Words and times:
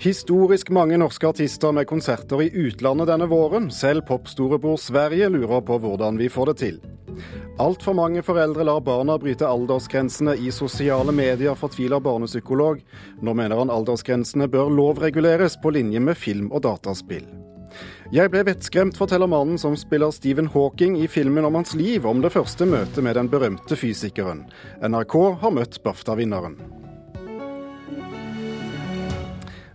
Historisk 0.00 0.70
mange 0.72 0.96
norske 0.96 1.28
artister 1.28 1.74
med 1.76 1.84
konserter 1.84 2.40
i 2.40 2.46
utlandet 2.56 3.10
denne 3.10 3.26
våren. 3.28 3.66
Selv 3.68 4.06
popstorebror 4.08 4.78
Sverige 4.80 5.28
lurer 5.28 5.60
på 5.60 5.76
hvordan 5.82 6.16
vi 6.16 6.30
får 6.32 6.48
det 6.48 6.54
til. 6.62 6.78
Altfor 7.60 7.92
mange 7.98 8.22
foreldre 8.24 8.64
lar 8.64 8.80
barna 8.80 9.18
bryte 9.20 9.44
aldersgrensene 9.44 10.38
i 10.40 10.48
sosiale 10.56 11.12
medier, 11.12 11.52
fortviler 11.52 12.00
barnepsykolog. 12.00 12.80
Nå 13.20 13.36
mener 13.36 13.60
han 13.60 13.74
aldersgrensene 13.76 14.48
bør 14.48 14.72
lovreguleres 14.72 15.60
på 15.60 15.76
linje 15.76 16.00
med 16.00 16.16
film 16.16 16.48
og 16.48 16.64
dataspill. 16.64 17.28
Jeg 18.10 18.32
ble 18.32 18.46
vettskremt, 18.48 18.96
forteller 18.96 19.28
mannen 19.28 19.60
som 19.60 19.76
spiller 19.76 20.16
Stephen 20.16 20.48
Hawking 20.48 20.96
i 20.96 21.12
filmen 21.12 21.44
om 21.44 21.60
hans 21.60 21.76
liv, 21.76 22.08
om 22.08 22.24
det 22.24 22.32
første 22.32 22.64
møtet 22.64 23.04
med 23.04 23.20
den 23.20 23.28
berømte 23.28 23.76
fysikeren. 23.76 24.46
NRK 24.80 25.16
har 25.44 25.58
møtt 25.60 25.82
BAFTA-vinneren. 25.84 26.56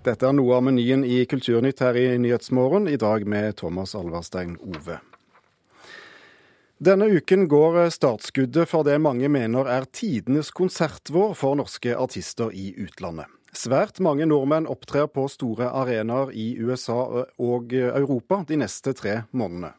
Dette 0.05 0.27
er 0.29 0.35
noe 0.37 0.53
av 0.53 0.61
menyen 0.67 1.01
i 1.01 1.23
Kulturnytt 1.25 1.79
her 1.81 1.97
i 1.97 2.19
Nyhetsmorgen, 2.21 2.85
i 2.85 2.97
dag 3.01 3.23
med 3.25 3.55
Thomas 3.57 3.95
Alverstein 3.97 4.51
Ove. 4.61 4.99
Denne 6.77 7.07
uken 7.09 7.47
går 7.49 7.87
startskuddet 7.89 8.69
for 8.69 8.85
det 8.85 8.99
mange 9.01 9.31
mener 9.33 9.65
er 9.65 9.87
tidenes 9.89 10.51
konsertvår 10.53 11.33
for 11.39 11.57
norske 11.57 11.95
artister 11.97 12.53
i 12.53 12.67
utlandet. 12.85 13.31
Svært 13.55 13.97
mange 14.03 14.27
nordmenn 14.29 14.69
opptrer 14.69 15.07
på 15.09 15.25
store 15.31 15.71
arenaer 15.73 16.29
i 16.37 16.51
USA 16.61 17.25
og 17.41 17.73
Europa 17.73 18.43
de 18.45 18.61
neste 18.61 18.93
tre 18.93 19.23
månedene. 19.33 19.73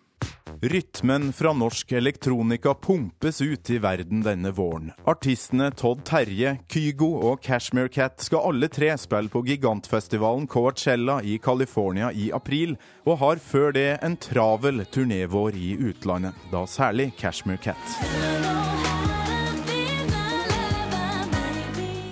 Rytmen 0.62 1.32
fra 1.32 1.52
norsk 1.52 1.92
elektronika 1.92 2.74
pumpes 2.74 3.40
ut 3.40 3.70
i 3.70 3.79
verden 3.79 4.23
denne 4.24 4.51
våren. 4.51 4.93
Artistene 5.04 5.70
Todd 5.70 6.04
Terje, 6.07 6.57
Kygo 6.73 7.10
og 7.30 7.43
Cashmere 7.45 7.93
Cat 7.93 8.23
skal 8.24 8.48
alle 8.51 8.70
tre 8.73 8.93
spille 8.98 9.32
på 9.32 9.45
gigantfestivalen 9.46 10.48
Coachella 10.51 11.20
i 11.23 11.38
California 11.43 12.12
i 12.12 12.30
april, 12.35 12.76
og 13.07 13.20
har 13.23 13.43
før 13.43 13.76
det 13.76 13.88
en 14.02 14.16
travel 14.16 14.87
turnévår 14.90 15.59
i 15.59 15.74
utlandet, 15.90 16.35
da 16.52 16.65
særlig 16.66 17.13
Cashmere 17.20 17.60
Cat. 17.63 18.65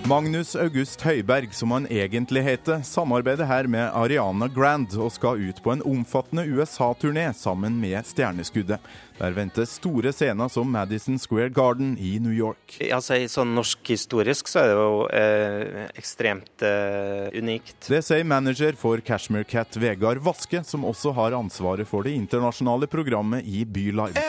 Magnus 0.05 0.51
August 0.55 1.01
Høiberg, 1.01 1.49
som 1.57 1.71
han 1.73 1.87
egentlig 1.89 2.43
heter, 2.45 2.83
samarbeider 2.85 3.47
her 3.49 3.65
med 3.65 3.87
Ariana 3.89 4.45
Grand 4.53 4.93
og 5.01 5.09
skal 5.15 5.41
ut 5.41 5.61
på 5.65 5.71
en 5.73 5.81
omfattende 5.81 6.43
USA-turné 6.45 7.31
sammen 7.33 7.79
med 7.81 8.05
Stjerneskuddet. 8.05 8.85
Der 9.17 9.33
ventes 9.33 9.73
store 9.79 10.13
scener 10.13 10.51
som 10.53 10.69
Madison 10.69 11.17
Square 11.17 11.49
Garden 11.49 11.95
i 11.97 12.19
New 12.21 12.35
York. 12.37 12.77
Altså, 12.85 13.17
sånn 13.31 13.55
Norsk-historisk 13.57 14.51
så 14.51 14.61
er 14.61 14.69
det 14.69 14.77
jo 14.77 15.01
eh, 15.09 15.83
ekstremt 15.97 16.67
eh, 16.69 17.33
unikt. 17.33 17.89
Det 17.89 18.03
sier 18.05 18.29
manager 18.29 18.77
for 18.77 19.01
Cashmere 19.01 19.49
Cat 19.49 19.73
Vegard 19.81 20.21
Vaske, 20.21 20.61
som 20.69 20.85
også 20.85 21.17
har 21.17 21.33
ansvaret 21.33 21.89
for 21.89 22.05
det 22.05 22.13
internasjonale 22.13 22.85
programmet 22.91 23.41
i 23.49 23.65
Bylive. 23.65 24.21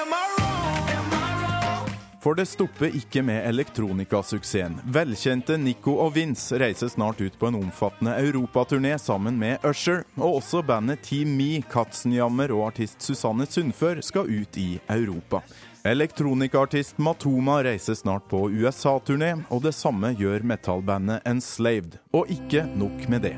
For 2.22 2.34
det 2.34 2.46
stopper 2.48 2.94
ikke 2.96 3.22
med 3.22 3.44
elektronikasuksessen. 3.48 4.78
Velkjente 4.92 5.58
Nico 5.60 5.98
og 6.02 6.14
Vince 6.16 6.58
reiser 6.60 6.90
snart 6.90 7.20
ut 7.20 7.38
på 7.38 7.50
en 7.50 7.58
omfattende 7.60 8.16
europaturné 8.18 8.96
sammen 8.98 9.38
med 9.38 9.64
Usher, 9.66 10.02
og 10.16 10.40
også 10.40 10.62
bandet 10.66 11.04
Team 11.06 11.36
Me, 11.38 11.62
Katzenjammer 11.70 12.54
og 12.56 12.70
artist 12.72 13.04
Susanne 13.04 13.46
Sundfør 13.46 14.02
skal 14.04 14.30
ut 14.30 14.60
i 14.60 14.76
Europa. 14.88 15.42
Elektronikaartist 15.86 16.98
Matoma 16.98 17.60
reiser 17.62 17.94
snart 17.94 18.24
på 18.30 18.48
USA-turné, 18.50 19.36
og 19.54 19.62
det 19.62 19.74
samme 19.76 20.10
gjør 20.18 20.42
metallbandet 20.42 21.22
Enslaved. 21.30 22.00
Og 22.16 22.32
ikke 22.32 22.64
nok 22.74 23.06
med 23.12 23.28
det. 23.28 23.36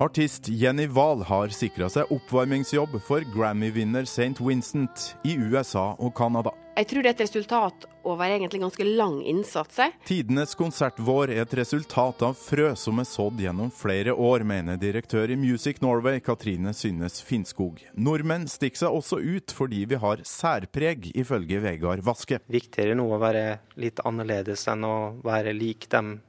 Artist 0.00 0.48
Jenny 0.48 0.86
Wahl 0.88 1.24
har 1.28 1.50
sikra 1.52 1.90
seg 1.92 2.08
oppvarmingsjobb 2.14 2.94
for 3.04 3.26
Grammy-vinner 3.34 4.06
St. 4.08 4.38
Vincent 4.40 5.10
i 5.28 5.34
USA 5.36 5.90
og 5.98 6.14
Canada. 6.16 6.54
Jeg 6.78 6.88
tror 6.88 7.04
det 7.04 7.10
er 7.10 7.18
et 7.18 7.26
resultat 7.26 7.89
over 8.02 8.30
egentlig 8.30 8.60
ganske 8.62 8.84
lang 8.84 9.20
innsats. 9.22 9.80
Tidenes 10.06 10.54
konsertvår 10.58 11.34
er 11.34 11.42
et 11.44 11.54
resultat 11.60 12.24
av 12.26 12.38
frø 12.38 12.72
som 12.78 13.02
er 13.02 13.08
sådd 13.08 13.42
gjennom 13.44 13.70
flere 13.74 14.14
år, 14.14 14.44
mener 14.46 14.80
direktør 14.80 15.30
i 15.30 15.38
Music 15.40 15.82
Norway 15.84 16.20
Katrine 16.24 16.74
Synnes 16.76 17.20
Finnskog. 17.26 17.82
Nordmenn 17.94 18.48
stikker 18.50 18.84
seg 18.84 18.98
også 19.00 19.20
ut 19.20 19.54
fordi 19.56 19.84
vi 19.90 20.00
har 20.00 20.24
særpreg, 20.26 21.12
ifølge 21.14 21.62
Vegard 21.64 22.04
Vaske. 22.06 22.40
Viktigere 22.50 22.98
nå 22.98 23.06
å 23.10 23.20
være 23.20 23.46
litt 23.80 24.02
annerledes 24.06 24.66
enn 24.70 24.86
å 24.88 24.96
være 25.24 25.56
lik 25.56 25.88
de 25.92 26.20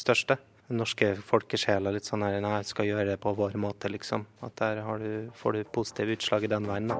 største 0.00 0.38
den 0.70 0.78
norske 0.78 1.16
folkesjela 1.26 1.90
litt 1.90 2.06
sånn 2.06 2.22
her 2.22 2.36
Nei, 2.44 2.60
skal 2.62 2.86
gjøre 2.86 3.08
det 3.08 3.16
på 3.22 3.32
vår 3.34 3.58
måte, 3.58 3.90
liksom. 3.90 4.22
At 4.46 4.54
der 4.60 4.78
du, 5.02 5.30
får 5.34 5.58
du 5.58 5.64
positive 5.74 6.14
utslag 6.14 6.46
i 6.46 6.52
den 6.54 6.70
veien, 6.70 6.94
da. 6.94 6.98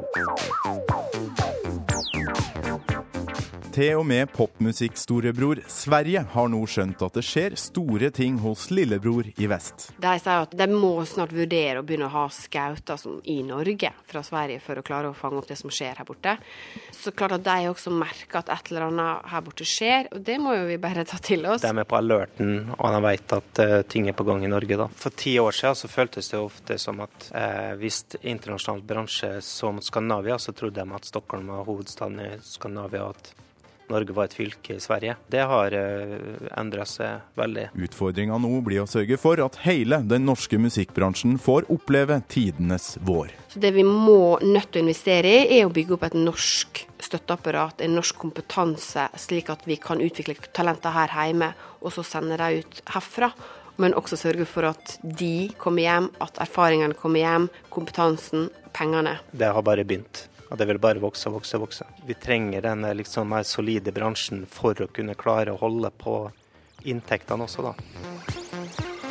Til 3.71 4.01
og 4.01 4.07
med 4.09 4.27
popmusikkstorebror 4.35 5.61
Sverige 5.71 6.25
har 6.33 6.49
nå 6.51 6.59
skjønt 6.67 7.05
at 7.07 7.15
det 7.15 7.23
skjer 7.23 7.55
store 7.55 8.09
ting 8.11 8.41
hos 8.43 8.65
lillebror 8.75 9.29
i 9.31 9.47
vest. 9.47 9.93
De 9.95 10.15
sier 10.19 10.43
at 10.43 10.57
de 10.59 10.67
må 10.73 11.05
snart 11.07 11.31
vurdere 11.31 11.79
å 11.79 11.85
begynne 11.87 12.09
å 12.09 12.15
ha 12.17 12.25
skauter 12.35 12.99
i 13.31 13.37
Norge 13.47 13.93
fra 14.11 14.25
Sverige 14.27 14.59
for 14.65 14.81
å 14.81 14.83
klare 14.83 15.13
å 15.13 15.15
fange 15.15 15.39
opp 15.39 15.47
det 15.47 15.59
som 15.61 15.71
skjer 15.71 16.01
her 16.01 16.09
borte. 16.09 16.35
Så 16.91 17.13
klart 17.15 17.37
at 17.37 17.45
de 17.47 17.69
også 17.71 17.93
merker 17.95 18.41
at 18.41 18.51
et 18.51 18.73
eller 18.73 18.89
annet 18.89 19.29
her 19.31 19.45
borte 19.47 19.67
skjer, 19.69 20.09
og 20.11 20.25
det 20.27 20.41
må 20.43 20.57
jo 20.57 20.65
vi 20.67 20.79
bare 20.83 21.05
ta 21.07 21.21
til 21.23 21.47
oss. 21.47 21.63
De 21.63 21.71
er 21.71 21.87
på 21.87 21.99
alerten, 22.01 22.73
og 22.75 22.97
de 22.97 23.03
vet 23.07 23.35
at 23.37 23.61
uh, 23.63 23.77
ting 23.87 24.11
er 24.11 24.17
på 24.19 24.27
gang 24.27 24.43
i 24.43 24.51
Norge, 24.51 24.81
da. 24.81 24.89
For 24.99 25.15
ti 25.15 25.37
år 25.39 25.55
siden 25.55 25.79
så 25.79 25.93
føltes 25.93 26.33
det 26.33 26.41
ofte 26.43 26.79
som 26.83 27.05
at 27.07 27.31
uh, 27.31 27.79
hvis 27.79 28.03
internasjonal 28.19 28.83
bransje 28.83 29.37
så 29.47 29.71
mot 29.71 29.87
Skandinavia, 29.87 30.41
så 30.43 30.57
trodde 30.59 30.83
de 30.83 30.99
at 30.99 31.07
Stockholm 31.07 31.55
var 31.55 31.63
hovedstaden 31.71 32.19
i 32.27 32.33
Skandinavia. 32.43 33.13
at 33.15 33.33
Norge 33.91 34.15
var 34.17 34.29
et 34.29 34.37
fylke 34.37 34.77
i 34.77 34.83
Sverige. 34.83 35.17
Det 35.31 35.43
har 35.51 35.75
eh, 35.77 36.17
endra 36.59 36.87
seg 36.89 37.27
veldig. 37.39 37.69
Utfordringa 37.87 38.39
nå 38.41 38.53
blir 38.67 38.85
å 38.85 38.89
sørge 38.91 39.19
for 39.21 39.43
at 39.45 39.61
hele 39.67 40.01
den 40.11 40.27
norske 40.29 40.61
musikkbransjen 40.61 41.39
får 41.43 41.69
oppleve 41.73 42.21
tidenes 42.31 42.95
vår. 43.07 43.35
Så 43.51 43.63
Det 43.63 43.75
vi 43.77 43.85
må 43.87 44.39
nødt 44.43 44.71
til 44.71 44.83
å 44.83 44.87
investere 44.87 45.31
i, 45.31 45.61
er 45.61 45.69
å 45.69 45.75
bygge 45.75 45.97
opp 45.97 46.09
et 46.09 46.19
norsk 46.19 46.85
støtteapparat, 47.01 47.81
en 47.83 47.97
norsk 47.99 48.19
kompetanse, 48.21 49.09
slik 49.19 49.51
at 49.53 49.65
vi 49.67 49.81
kan 49.81 50.03
utvikle 50.05 50.37
talenter 50.55 50.95
her 50.95 51.11
hjemme, 51.15 51.53
og 51.81 51.95
så 51.95 52.05
sende 52.07 52.39
dem 52.41 52.61
ut 52.61 52.85
herfra 52.95 53.33
men 53.81 53.97
også 53.97 54.19
sørge 54.21 54.45
for 54.49 54.69
at 54.69 54.99
de 55.01 55.51
kommer 55.61 55.87
hjem, 55.87 56.11
at 56.21 56.41
erfaringene 56.43 56.97
kommer 56.99 57.23
hjem, 57.23 57.49
kompetansen, 57.73 58.51
pengene. 58.77 59.17
Det 59.33 59.49
har 59.49 59.65
bare 59.65 59.87
begynt. 59.89 60.27
Og 60.51 60.59
det 60.59 60.67
vil 60.67 60.81
bare 60.83 61.03
vokse 61.03 61.31
og 61.31 61.39
vokse 61.39 61.57
og 61.59 61.69
vokse. 61.69 61.87
Vi 62.07 62.17
trenger 62.19 62.65
denne 62.65 62.91
liksom 62.99 63.31
mer 63.31 63.47
solide 63.47 63.95
bransjen 63.95 64.43
for 64.51 64.79
å 64.83 64.91
kunne 64.91 65.15
klare 65.19 65.55
å 65.55 65.61
holde 65.61 65.93
på 65.95 66.17
inntektene 66.91 67.47
også, 67.47 67.71
da. 67.71 67.75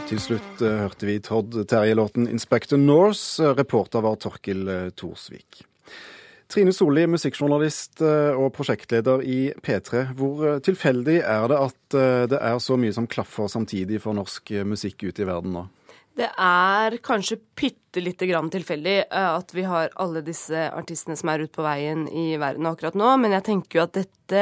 Til 0.10 0.20
slutt 0.20 0.64
uh, 0.66 0.84
hørte 0.84 1.08
vi 1.08 1.20
Todd 1.24 1.56
Terje-låten 1.70 2.28
'Inspector 2.28 2.82
Norse'. 2.82 3.54
Reporter 3.56 4.04
var 4.04 4.20
Torkil 4.20 4.68
uh, 4.68 4.90
Thorsvik. 4.98 5.64
Trine 6.50 6.74
Solli, 6.74 7.04
musikkjournalist 7.06 8.02
og 8.02 8.48
prosjektleder 8.56 9.22
i 9.22 9.52
P3. 9.62 10.00
Hvor 10.18 10.58
tilfeldig 10.66 11.20
er 11.22 11.44
det 11.52 11.60
at 11.62 11.98
det 12.32 12.40
er 12.42 12.56
så 12.58 12.74
mye 12.74 12.96
som 12.96 13.06
klaffer 13.06 13.46
samtidig 13.54 14.00
for 14.02 14.18
norsk 14.18 14.50
musikk 14.66 15.06
ute 15.12 15.22
i 15.22 15.28
verden 15.30 15.54
nå? 15.54 15.68
Det 16.20 16.28
er 16.36 16.98
kanskje 17.00 17.38
bitte 17.56 18.02
lite 18.04 18.28
grann 18.28 18.50
tilfeldig 18.52 18.96
eh, 19.06 19.30
at 19.32 19.54
vi 19.56 19.64
har 19.68 19.94
alle 20.04 20.20
disse 20.26 20.66
artistene 20.68 21.16
som 21.20 21.32
er 21.32 21.46
ute 21.46 21.56
på 21.56 21.64
veien 21.64 22.10
i 22.12 22.34
verden 22.42 22.68
akkurat 22.68 22.98
nå, 23.00 23.14
men 23.22 23.38
jeg 23.38 23.46
tenker 23.48 23.80
jo 23.80 23.86
at 23.86 23.96
dette 23.96 24.42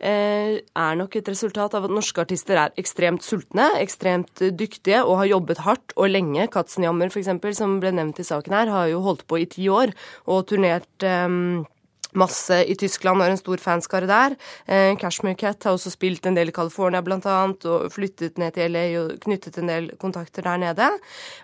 eh, 0.00 0.54
er 0.64 0.96
nok 0.96 1.18
et 1.20 1.28
resultat 1.28 1.76
av 1.76 1.84
at 1.84 1.92
norske 1.92 2.24
artister 2.24 2.56
er 2.62 2.80
ekstremt 2.80 3.26
sultne, 3.26 3.68
ekstremt 3.82 4.40
dyktige 4.56 5.02
og 5.04 5.20
har 5.20 5.32
jobbet 5.34 5.60
hardt 5.66 5.92
og 5.98 6.08
lenge. 6.08 6.48
Katzenjammer 6.54 7.12
f.eks., 7.12 7.34
som 7.58 7.76
ble 7.82 7.92
nevnt 7.98 8.22
i 8.22 8.28
saken 8.30 8.56
her, 8.56 8.72
har 8.72 8.88
jo 8.88 9.04
holdt 9.04 9.26
på 9.28 9.42
i 9.42 9.48
ti 9.50 9.68
år 9.68 9.92
og 10.24 10.46
turnert 10.48 11.04
um, 11.04 11.66
masse 12.16 12.62
i 12.64 12.76
Tyskland, 12.78 13.22
har 13.22 13.30
en 13.30 13.40
stor 13.40 13.60
fanskare 13.62 14.08
der. 14.08 14.36
Eh, 14.66 14.94
Cashmere 14.96 15.36
Cat 15.36 15.64
har 15.64 15.76
også 15.76 15.92
spilt 15.92 16.26
en 16.26 16.38
del 16.38 16.48
i 16.48 16.56
California 16.56 17.02
annet, 17.02 17.64
og 17.66 17.92
flyttet 17.92 18.38
ned 18.38 18.54
til 18.54 18.72
LA 18.72 18.86
og 19.02 19.20
knyttet 19.20 19.58
en 19.58 19.68
del 19.68 19.90
kontakter 19.98 20.42
der 20.42 20.56
nede. 20.56 20.90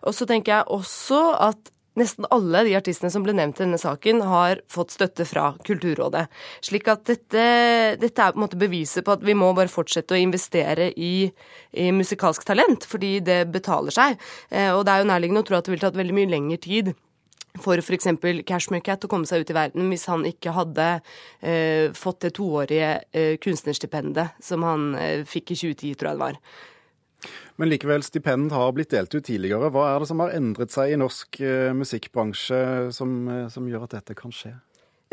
Og 0.02 0.14
så 0.14 0.26
tenker 0.26 0.52
jeg 0.52 0.64
også 0.68 1.22
at 1.40 1.70
Nesten 1.94 2.26
alle 2.34 2.64
de 2.66 2.72
artistene 2.74 3.06
som 3.12 3.22
ble 3.22 3.30
nevnt 3.38 3.60
i 3.60 3.62
denne 3.62 3.78
saken, 3.78 4.24
har 4.26 4.58
fått 4.66 4.96
støtte 4.96 5.22
fra 5.30 5.52
Kulturrådet. 5.62 6.24
Slik 6.66 6.88
at 6.90 7.04
dette, 7.06 7.44
dette 8.02 8.24
er 8.24 8.34
på 8.34 8.40
en 8.40 8.42
måte 8.42 8.58
beviset 8.58 9.06
på 9.06 9.14
at 9.14 9.22
vi 9.22 9.36
må 9.38 9.52
bare 9.54 9.70
fortsette 9.70 10.16
å 10.16 10.18
investere 10.18 10.90
i, 10.98 11.28
i 11.78 11.86
musikalsk 11.94 12.42
talent, 12.50 12.88
fordi 12.90 13.20
det 13.22 13.44
betaler 13.54 13.94
seg. 13.94 14.18
Eh, 14.50 14.72
og 14.74 14.82
det 14.82 14.90
er 14.90 15.04
jo 15.04 15.10
nærliggende 15.12 15.44
å 15.44 15.46
tro 15.46 15.60
at 15.60 15.68
det 15.68 15.76
ville 15.76 15.86
tatt 15.86 16.00
veldig 16.02 16.18
mye 16.18 16.32
lengre 16.34 16.58
tid 16.66 16.96
for 17.62 17.78
f.eks. 17.78 18.08
Cashmere 18.46 18.82
Cat 18.84 19.06
å 19.06 19.10
komme 19.10 19.28
seg 19.28 19.44
ut 19.44 19.52
i 19.52 19.56
verden 19.56 19.90
hvis 19.92 20.08
han 20.10 20.26
ikke 20.26 20.54
hadde 20.56 20.88
eh, 21.40 21.92
fått 21.94 22.24
det 22.26 22.34
toårige 22.38 22.92
eh, 23.14 23.34
kunstnerstipendet 23.42 24.40
som 24.42 24.66
han 24.66 24.94
eh, 24.98 25.24
fikk 25.28 25.54
i 25.54 25.58
2010, 25.62 25.98
tror 25.98 26.10
jeg 26.10 26.18
det 26.18 26.24
var. 26.24 26.40
Men 27.56 27.70
likevel, 27.70 28.02
stipend 28.02 28.52
har 28.52 28.72
blitt 28.74 28.92
delt 28.92 29.14
ut 29.14 29.24
tidligere. 29.24 29.70
Hva 29.72 29.86
er 29.92 30.02
det 30.02 30.10
som 30.10 30.22
har 30.24 30.34
endret 30.34 30.74
seg 30.74 30.92
i 30.92 31.00
norsk 31.00 31.40
eh, 31.40 31.70
musikkbransje 31.76 32.60
som, 32.94 33.16
eh, 33.30 33.46
som 33.52 33.68
gjør 33.70 33.86
at 33.86 34.00
dette 34.00 34.16
kan 34.18 34.34
skje? 34.34 34.56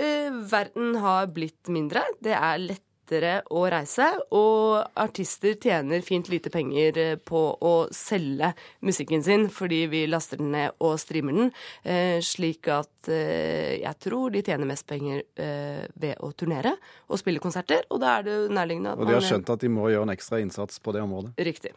Eh, 0.02 0.32
verden 0.50 0.96
har 1.04 1.30
blitt 1.34 1.70
mindre. 1.70 2.04
Det 2.24 2.34
er 2.34 2.64
lett 2.64 2.88
lettere 3.12 3.42
å 3.52 3.66
reise, 3.70 4.06
og 4.32 4.88
artister 4.96 5.58
tjener 5.60 6.02
fint 6.02 6.30
lite 6.30 6.50
penger 6.50 6.98
eh, 6.98 7.16
på 7.18 7.58
å 7.60 7.88
selge 7.92 8.54
musikken 8.82 9.24
sin 9.24 9.50
fordi 9.52 9.88
vi 9.92 10.06
laster 10.08 10.38
den 10.38 10.52
ned 10.52 10.72
og 10.80 10.98
streamer 11.00 11.36
den, 11.36 11.52
eh, 11.84 12.22
slik 12.22 12.68
at 12.72 13.10
eh, 13.10 13.82
jeg 13.82 13.96
tror 14.00 14.32
de 14.32 14.42
tjener 14.42 14.66
mest 14.66 14.88
penger 14.88 15.24
ved 15.32 16.20
å 16.22 16.32
turnere 16.38 16.74
og 17.10 17.20
spille 17.20 17.42
konserter, 17.42 17.84
og 17.90 18.00
da 18.02 18.18
er 18.20 18.26
det 18.28 18.36
nærliggende 18.54 18.94
at 18.94 19.00
Og 19.00 19.08
de 19.08 19.16
har 19.16 19.26
skjønt 19.26 19.50
at 19.50 19.62
de 19.62 19.70
må 19.72 19.90
gjøre 19.90 20.08
en 20.08 20.14
ekstra 20.14 20.40
innsats 20.42 20.80
på 20.80 20.94
det 20.96 21.02
området? 21.04 21.34
Riktig. 21.38 21.74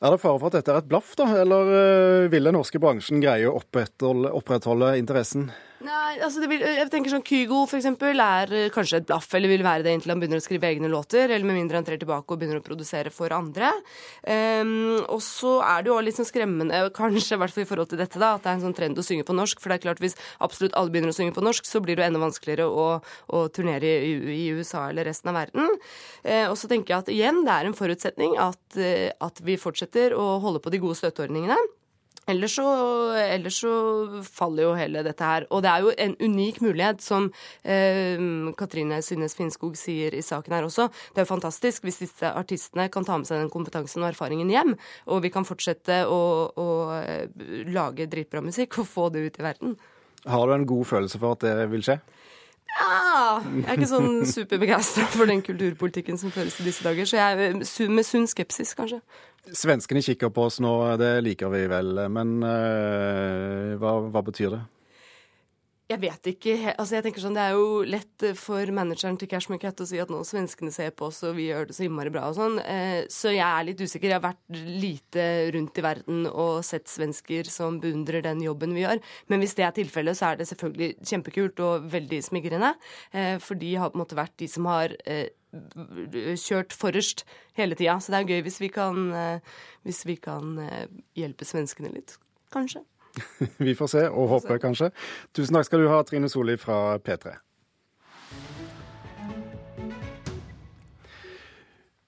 Er 0.00 0.14
det 0.14 0.20
fare 0.22 0.40
for 0.40 0.48
at 0.48 0.56
dette 0.56 0.72
er 0.72 0.80
et 0.80 0.88
blaff, 0.88 1.12
da, 1.18 1.26
eller 1.42 2.28
vil 2.32 2.48
den 2.48 2.56
norske 2.56 2.80
bransjen 2.80 3.20
greie 3.20 3.50
å 3.50 3.58
opprettholde 3.60 4.94
interessen? 5.00 5.50
Nei, 5.80 6.18
altså 6.20 6.42
vil, 6.44 6.60
jeg 6.60 6.88
tenker 6.92 7.08
sånn 7.08 7.22
Kygo 7.24 7.62
for 7.64 7.78
eksempel 7.78 8.20
er 8.20 8.50
eh, 8.52 8.66
kanskje 8.72 8.98
et 9.00 9.06
blaff, 9.08 9.30
eller 9.32 9.48
vil 9.48 9.62
være 9.64 9.86
det 9.86 9.94
inntil 9.96 10.12
han 10.12 10.20
begynner 10.20 10.42
å 10.42 10.44
skrive 10.44 10.68
egne 10.68 10.90
låter, 10.92 11.32
eller 11.32 11.48
med 11.48 11.56
mindre 11.56 11.80
han 11.80 11.86
trer 11.86 11.96
tilbake 12.02 12.28
og 12.28 12.40
begynner 12.42 12.60
å 12.60 12.64
produsere 12.66 13.08
for 13.14 13.32
andre. 13.32 13.70
Um, 14.20 14.98
og 15.06 15.22
så 15.24 15.54
er 15.64 15.86
det 15.86 15.92
jo 15.92 15.96
litt 16.04 16.18
sånn 16.18 16.28
skremmende, 16.28 16.82
kanskje 16.96 17.38
i 17.38 17.40
hvert 17.40 17.56
fall 17.56 17.64
i 17.64 17.70
forhold 17.70 17.94
til 17.94 18.02
dette, 18.02 18.20
da, 18.20 18.34
at 18.36 18.44
det 18.44 18.52
er 18.52 18.58
en 18.58 18.66
sånn 18.66 18.76
trend 18.76 19.00
å 19.00 19.06
synge 19.08 19.24
på 19.24 19.38
norsk. 19.40 19.64
For 19.64 19.72
det 19.72 19.80
er 19.80 19.86
klart 19.86 20.04
hvis 20.04 20.18
absolutt 20.44 20.76
alle 20.76 20.92
begynner 20.92 21.14
å 21.14 21.16
synge 21.16 21.36
på 21.40 21.46
norsk, 21.48 21.64
så 21.64 21.80
blir 21.80 21.96
det 21.96 22.04
jo 22.04 22.10
enda 22.10 22.24
vanskeligere 22.26 22.68
å, 22.68 22.86
å 23.00 23.44
turnere 23.48 23.96
i, 24.04 24.14
i, 24.36 24.46
USA 24.60 24.90
eller 24.90 25.08
resten 25.08 25.32
av 25.32 25.40
verden. 25.40 25.80
Uh, 26.28 26.50
og 26.50 26.60
så 26.60 26.68
tenker 26.68 26.92
jeg 26.92 27.06
at 27.06 27.12
igjen, 27.16 27.40
det 27.48 27.56
er 27.56 27.70
en 27.70 27.80
forutsetning 27.80 28.36
at, 28.36 28.60
at 28.76 29.44
vi 29.48 29.56
fortsetter 29.56 30.12
å 30.12 30.34
holde 30.44 30.60
på 30.60 30.76
de 30.76 30.84
gode 30.84 31.00
støtteordningene. 31.00 31.56
Ellers 32.28 32.54
så, 32.54 32.64
ellers 33.16 33.56
så, 33.62 33.72
faller 34.22 34.66
jo 34.66 34.74
hele 34.78 35.02
dette 35.06 35.24
her. 35.24 35.46
Og 35.50 35.64
det 35.64 35.70
er 35.72 35.84
jo 35.84 35.94
en 36.04 36.16
unik 36.20 36.60
mulighet, 36.62 37.02
som 37.02 37.30
eh, 37.64 38.20
Katrine 38.58 39.00
Synnes 39.02 39.34
Finnskog 39.38 39.78
sier 39.78 40.14
i 40.14 40.22
saken 40.24 40.54
her 40.54 40.68
også. 40.68 40.90
Det 41.10 41.22
er 41.22 41.26
jo 41.26 41.32
fantastisk 41.32 41.88
hvis 41.88 42.02
disse 42.04 42.30
artistene 42.30 42.90
kan 42.92 43.08
ta 43.08 43.18
med 43.18 43.28
seg 43.28 43.42
den 43.42 43.52
kompetansen 43.52 44.04
og 44.04 44.12
erfaringen 44.12 44.52
hjem, 44.52 44.76
og 45.10 45.24
vi 45.24 45.32
kan 45.34 45.48
fortsette 45.48 46.02
å, 46.06 46.20
å 46.54 46.68
eh, 47.00 47.26
lage 47.72 48.08
dritbra 48.10 48.44
musikk 48.44 48.82
og 48.82 48.90
få 48.90 49.08
det 49.14 49.26
ut 49.26 49.40
i 49.40 49.46
verden. 49.50 49.76
Har 50.28 50.46
du 50.46 50.54
en 50.54 50.68
god 50.68 50.84
følelse 50.86 51.18
for 51.20 51.38
at 51.38 51.46
det 51.46 51.70
vil 51.72 51.84
skje? 51.86 52.00
Ja, 52.70 53.40
jeg 53.42 53.64
er 53.66 53.78
ikke 53.80 53.88
sånn 53.90 54.20
superbegeistra 54.28 55.06
for 55.10 55.28
den 55.28 55.42
kulturpolitikken 55.44 56.20
som 56.20 56.32
føres 56.34 56.60
i 56.62 56.66
disse 56.68 56.84
dager, 56.86 57.08
så 57.08 57.18
jeg 57.18 57.48
er 57.48 57.90
med 57.90 58.06
sunn 58.06 58.28
skepsis, 58.30 58.76
kanskje. 58.78 59.00
Svenskene 59.48 60.02
kikker 60.04 60.28
på 60.34 60.44
oss 60.50 60.60
nå, 60.60 60.72
det 61.00 61.14
liker 61.24 61.48
vi 61.52 61.64
vel. 61.70 62.04
Men 62.12 62.36
uh, 62.44 63.78
hva, 63.80 63.96
hva, 64.12 64.22
betyr 64.26 64.52
det? 64.52 64.60
Jeg 65.90 65.98
vet 66.04 66.28
ikke. 66.30 66.52
altså 66.78 66.94
jeg 66.94 67.02
tenker 67.02 67.22
sånn, 67.24 67.34
Det 67.34 67.42
er 67.42 67.56
jo 67.56 67.80
lett 67.82 68.24
for 68.38 68.70
manageren 68.70 69.16
til 69.18 69.26
Cash 69.26 69.50
Cat 69.58 69.80
å 69.82 69.86
si 69.88 69.98
at 69.98 70.12
nå 70.12 70.20
svenskene 70.22 70.70
ser 70.70 70.92
på 70.94 71.08
oss 71.08 71.18
og 71.26 71.34
vi 71.34 71.48
gjør 71.48 71.66
det 71.66 71.74
så 71.74 71.82
innmari 71.88 72.12
bra 72.14 72.28
og 72.28 72.36
sånn. 72.36 72.60
Uh, 72.62 73.08
så 73.10 73.32
jeg 73.32 73.42
er 73.46 73.66
litt 73.66 73.80
usikker. 73.80 74.12
Jeg 74.12 74.20
har 74.20 74.28
vært 74.28 74.60
lite 74.84 75.26
rundt 75.56 75.80
i 75.80 75.86
verden 75.88 76.22
og 76.30 76.60
sett 76.68 76.86
svensker 76.92 77.50
som 77.50 77.80
beundrer 77.82 78.22
den 78.28 78.44
jobben 78.44 78.76
vi 78.76 78.84
gjør. 78.84 79.02
Men 79.32 79.42
hvis 79.42 79.56
det 79.58 79.66
er 79.66 79.74
tilfellet, 79.80 80.20
så 80.20 80.30
er 80.30 80.38
det 80.38 80.50
selvfølgelig 80.52 81.10
kjempekult 81.10 81.64
og 81.66 81.90
veldig 81.96 82.22
smigrende. 82.28 82.74
Uh, 83.16 83.40
for 83.42 83.58
de 83.58 83.74
har 83.80 83.90
på 83.90 83.98
en 83.98 84.04
måte 84.04 84.20
vært 84.20 84.36
de 84.38 84.52
som 84.52 84.68
har 84.70 84.94
kjørt 85.50 86.74
forrest 86.76 87.24
hele 87.58 87.74
tida. 87.78 87.98
Så 88.00 88.12
det 88.12 88.20
er 88.20 88.30
gøy 88.30 88.42
hvis 88.46 88.60
vi 88.62 88.70
kan, 88.72 89.12
eh, 89.12 89.40
hvis 89.86 90.04
vi 90.06 90.16
kan 90.16 90.58
eh, 90.62 90.86
hjelpe 91.18 91.44
svenskene 91.44 91.92
litt, 91.94 92.16
kanskje. 92.52 92.82
vi 93.58 93.74
får 93.74 93.94
se, 93.94 94.08
og 94.08 94.28
håpe 94.36 94.58
kanskje. 94.62 94.90
Tusen 95.34 95.58
takk 95.58 95.66
skal 95.66 95.82
du 95.82 95.88
ha, 95.90 96.02
Trine 96.06 96.30
Solli 96.30 96.56
fra 96.60 96.98
P3. 96.98 97.34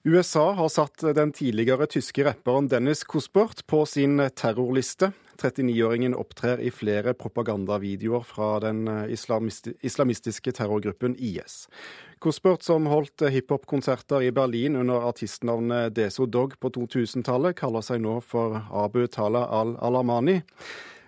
USA 0.03 0.49
har 0.51 0.67
satt 0.67 1.03
den 1.15 1.31
tidligere 1.31 1.87
tyske 1.87 2.25
rapperen 2.27 2.67
Dennis 2.67 3.05
Kuspert 3.07 3.63
på 3.67 3.85
sin 3.87 4.19
terrorliste. 4.35 5.13
39-åringen 5.41 6.15
opptrer 6.17 6.61
i 6.61 6.71
flere 6.73 7.13
propagandavideoer 7.17 8.23
fra 8.27 8.49
den 8.63 8.85
islamistiske 9.09 10.53
terrorgruppen 10.55 11.15
IS. 11.17 11.67
Kuspert, 12.23 12.63
som 12.63 12.87
holdt 12.87 13.25
hiphop-konserter 13.33 14.23
i 14.23 14.31
Berlin 14.31 14.77
under 14.79 15.09
artistnavnet 15.09 15.95
Deso 15.97 16.25
Dog 16.25 16.55
på 16.59 16.71
2000-tallet, 16.77 17.57
kaller 17.59 17.83
seg 17.83 17.99
nå 18.05 18.19
for 18.23 18.61
Abu 18.71 19.03
Tala 19.11 19.43
al-Alamani. 19.59 20.39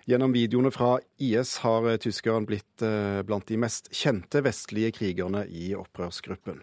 Gjennom 0.06 0.34
videoene 0.36 0.70
fra 0.70 0.98
IS 1.18 1.56
har 1.64 1.88
tyskeren 1.98 2.46
blitt 2.46 2.84
eh, 2.84 3.24
blant 3.26 3.48
de 3.48 3.58
mest 3.58 3.90
kjente 3.90 4.44
vestlige 4.46 4.92
krigerne 5.00 5.42
i 5.50 5.72
opprørsgruppen. 5.74 6.60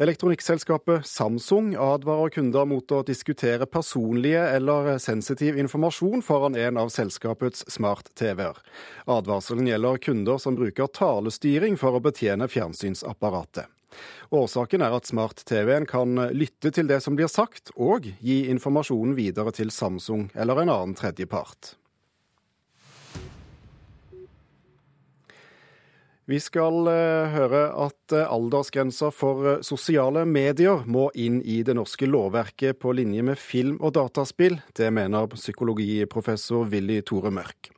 Elektronikkselskapet 0.00 1.06
Samsung 1.06 1.74
advarer 1.76 2.30
kunder 2.32 2.64
mot 2.64 2.92
å 2.96 3.02
diskutere 3.04 3.66
personlige 3.68 4.46
eller 4.48 4.94
sensitiv 4.96 5.58
informasjon 5.60 6.22
foran 6.24 6.56
en 6.56 6.78
av 6.80 6.88
selskapets 6.88 7.66
smart-TV-er. 7.68 8.56
Advarselen 9.04 9.68
gjelder 9.68 10.00
kunder 10.00 10.40
som 10.40 10.56
bruker 10.56 10.88
talestyring 10.96 11.76
for 11.76 11.98
å 11.98 12.00
betjene 12.00 12.48
fjernsynsapparatet. 12.48 13.68
Årsaken 14.32 14.86
er 14.86 14.96
at 14.96 15.10
smart-TV-en 15.12 15.84
kan 15.90 16.16
lytte 16.32 16.72
til 16.72 16.88
det 16.88 17.02
som 17.04 17.20
blir 17.20 17.28
sagt, 17.28 17.68
og 17.76 18.08
gi 18.24 18.46
informasjonen 18.48 19.12
videre 19.20 19.52
til 19.52 19.68
Samsung 19.68 20.30
eller 20.32 20.62
en 20.64 20.72
annen 20.78 20.96
tredjepart. 20.96 21.74
Vi 26.30 26.38
skal 26.38 26.86
eh, 26.86 27.32
høre 27.32 27.60
at 27.74 28.12
eh, 28.14 28.28
aldersgrensa 28.30 29.08
for 29.10 29.46
eh, 29.50 29.62
sosiale 29.66 30.22
medier 30.30 30.84
må 30.86 31.08
inn 31.18 31.40
i 31.42 31.56
det 31.66 31.74
norske 31.74 32.06
lovverket 32.06 32.78
på 32.78 32.92
linje 32.94 33.24
med 33.26 33.40
film 33.40 33.80
og 33.80 33.96
dataspill. 33.96 34.60
Det 34.78 34.92
mener 34.94 35.26
psykologiprofessor 35.32 36.70
Willy 36.70 37.00
Tore 37.02 37.34
Mørk. 37.34 37.72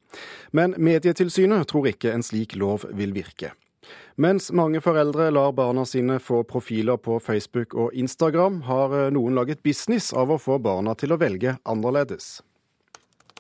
Men 0.53 0.77
Medietilsynet 0.77 1.65
tror 1.73 1.89
ikke 1.95 2.13
en 2.13 2.27
slik 2.27 2.53
lov 2.61 2.85
vil 2.93 3.17
virke. 3.17 3.55
Mens 4.21 4.51
mange 4.53 4.85
foreldre 4.85 5.31
lar 5.33 5.57
barna 5.57 5.87
sine 5.89 6.21
få 6.21 6.43
profiler 6.45 7.01
på 7.01 7.17
Facebook 7.25 7.73
og 7.73 7.97
Instagram, 7.97 8.67
har 8.69 8.93
noen 9.17 9.39
laget 9.39 9.65
business 9.65 10.13
av 10.13 10.29
å 10.29 10.37
få 10.37 10.61
barna 10.61 10.93
til 10.93 11.17
å 11.17 11.23
velge 11.25 11.57
annerledes. 11.65 12.43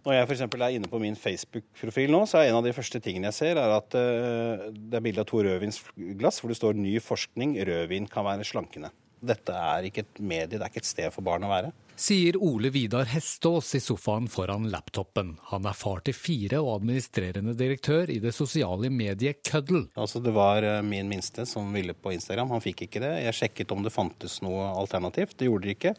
Når 0.02 0.16
jeg 0.16 0.26
f.eks. 0.26 0.40
er 0.46 0.74
inne 0.74 0.90
på 0.90 0.98
min 0.98 1.14
Facebook-profil 1.18 2.10
nå, 2.10 2.24
så 2.26 2.40
er 2.40 2.50
en 2.50 2.58
av 2.58 2.66
de 2.66 2.74
første 2.74 2.98
tingene 3.02 3.30
jeg 3.30 3.38
ser, 3.38 3.60
er 3.60 3.74
at 3.76 3.94
uh, 3.94 4.66
det 4.74 4.98
er 4.98 5.04
bilde 5.04 5.22
av 5.22 5.28
to 5.30 5.44
rødvinsglass 5.46 6.42
hvor 6.42 6.50
det 6.50 6.58
står 6.58 6.74
'ny 6.74 6.96
forskning 6.98 7.54
rødvin 7.68 8.10
kan 8.10 8.26
være 8.26 8.48
slankende'. 8.48 8.90
Dette 9.22 9.54
er 9.54 9.86
ikke 9.86 10.02
et 10.02 10.18
medie, 10.18 10.58
det 10.58 10.64
er 10.64 10.72
ikke 10.72 10.82
et 10.82 10.90
sted 10.90 11.14
for 11.14 11.22
barn 11.22 11.46
å 11.46 11.52
være. 11.52 11.70
Sier 12.02 12.34
Ole 12.42 12.72
Vidar 12.74 13.06
Hestås 13.12 13.68
i 13.78 13.80
sofaen 13.80 14.26
foran 14.26 14.66
laptopen. 14.72 15.36
Han 15.52 15.68
er 15.68 15.76
far 15.78 16.00
til 16.02 16.16
fire 16.16 16.58
og 16.64 16.80
administrerende 16.80 17.54
direktør 17.54 18.10
i 18.10 18.18
det 18.18 18.32
sosiale 18.34 18.90
mediet 18.90 19.44
Køddel. 19.46 19.84
Altså 19.94 20.18
Det 20.24 20.32
var 20.34 20.66
eh, 20.66 20.82
min 20.82 21.06
minste 21.12 21.46
som 21.46 21.70
ville 21.70 21.94
på 21.94 22.16
Instagram, 22.16 22.50
han 22.56 22.64
fikk 22.64 22.88
ikke 22.88 23.04
det. 23.04 23.12
Jeg 23.28 23.38
sjekket 23.38 23.76
om 23.76 23.86
det 23.86 23.94
fantes 23.94 24.40
noe 24.42 24.72
alternativt, 24.72 25.36
det 25.38 25.46
gjorde 25.46 25.68
det 25.68 25.76
ikke. 25.76 25.94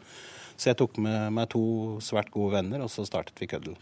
Så 0.56 0.70
jeg 0.70 0.80
tok 0.80 1.00
med 1.02 1.34
meg 1.34 1.50
to 1.54 1.64
svært 2.04 2.30
gode 2.34 2.56
venner, 2.58 2.84
og 2.84 2.92
så 2.92 3.06
startet 3.08 3.40
vi 3.40 3.50
køddel. 3.50 3.78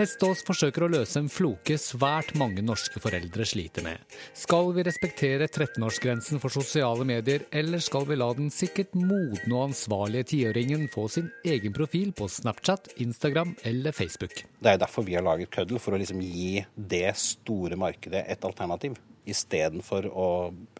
Hestås 0.00 0.40
forsøker 0.46 0.86
å 0.86 0.88
løse 0.88 1.18
en 1.20 1.26
floke 1.28 1.74
svært 1.76 2.30
mange 2.38 2.62
norske 2.64 3.02
foreldre 3.02 3.44
sliter 3.44 3.84
med. 3.84 3.98
Skal 4.38 4.70
vi 4.76 4.84
respektere 4.86 5.48
13-årsgrensen 5.50 6.40
for 6.40 6.54
sosiale 6.54 7.04
medier, 7.04 7.44
eller 7.52 7.82
skal 7.84 8.06
vi 8.08 8.16
la 8.16 8.30
den 8.38 8.48
sikkert 8.54 8.94
modne 8.96 9.50
og 9.50 9.66
ansvarlige 9.66 10.30
tiåringen 10.30 10.86
få 10.94 11.04
sin 11.12 11.28
egen 11.44 11.74
profil 11.76 12.14
på 12.16 12.30
Snapchat, 12.32 12.94
Instagram 13.04 13.52
eller 13.68 13.92
Facebook? 13.92 14.44
Det 14.62 14.72
er 14.72 14.80
derfor 14.80 15.04
vi 15.04 15.18
har 15.18 15.26
laget 15.26 15.52
køddel, 15.52 15.82
for 15.82 15.92
å 15.92 16.00
liksom 16.00 16.22
gi 16.24 16.62
det 16.76 17.10
store 17.20 17.76
markedet 17.80 18.24
et 18.24 18.46
alternativ 18.48 18.96
istedenfor 19.30 20.08
å 20.10 20.28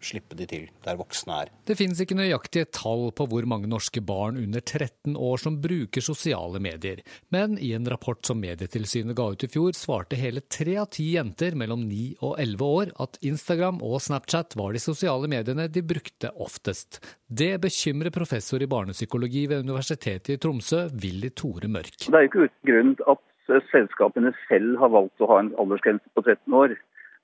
slippe 0.03 0.37
de 0.37 0.47
til 0.49 0.67
der 0.85 0.99
voksne 0.99 1.37
er. 1.43 1.51
Det 1.67 1.77
finnes 1.79 2.01
ikke 2.03 2.17
nøyaktige 2.19 2.69
tall 2.73 3.09
på 3.15 3.27
hvor 3.31 3.47
mange 3.49 3.69
norske 3.71 4.03
barn 4.03 4.39
under 4.41 4.63
13 4.63 5.15
år 5.15 5.41
som 5.41 5.59
bruker 5.63 6.03
sosiale 6.05 6.61
medier, 6.63 7.01
men 7.33 7.57
i 7.61 7.73
en 7.77 7.87
rapport 7.89 8.19
som 8.25 8.41
Medietilsynet 8.41 9.15
ga 9.17 9.29
ut 9.33 9.45
i 9.45 9.49
fjor, 9.51 9.75
svarte 9.77 10.19
hele 10.19 10.43
tre 10.51 10.77
av 10.81 10.89
ti 10.93 11.11
jenter 11.15 11.57
mellom 11.59 11.85
9 11.87 12.21
og 12.21 12.37
11 12.41 12.67
år 12.67 12.93
at 13.05 13.19
Instagram 13.25 13.81
og 13.85 13.99
Snapchat 14.03 14.57
var 14.59 14.75
de 14.75 14.83
sosiale 14.83 15.29
mediene 15.31 15.67
de 15.71 15.83
brukte 15.85 16.31
oftest. 16.41 17.01
Det 17.27 17.53
bekymrer 17.63 18.13
professor 18.13 18.61
i 18.61 18.69
barnepsykologi 18.69 19.47
ved 19.51 19.65
Universitetet 19.67 20.35
i 20.35 20.39
Tromsø, 20.41 20.87
Willy 21.03 21.31
Tore 21.35 21.69
Mørk. 21.71 22.07
Det 22.07 22.17
er 22.17 22.25
jo 22.25 22.31
ikke 22.31 22.47
uten 22.47 22.71
grunn 22.71 22.95
at 23.13 23.27
selskapene 23.71 24.31
selv 24.47 24.79
har 24.79 24.91
valgt 24.93 25.23
å 25.23 25.29
ha 25.31 25.41
en 25.41 25.51
aldersgrense 25.61 26.07
på 26.15 26.23
13 26.23 26.57
år. 26.57 26.75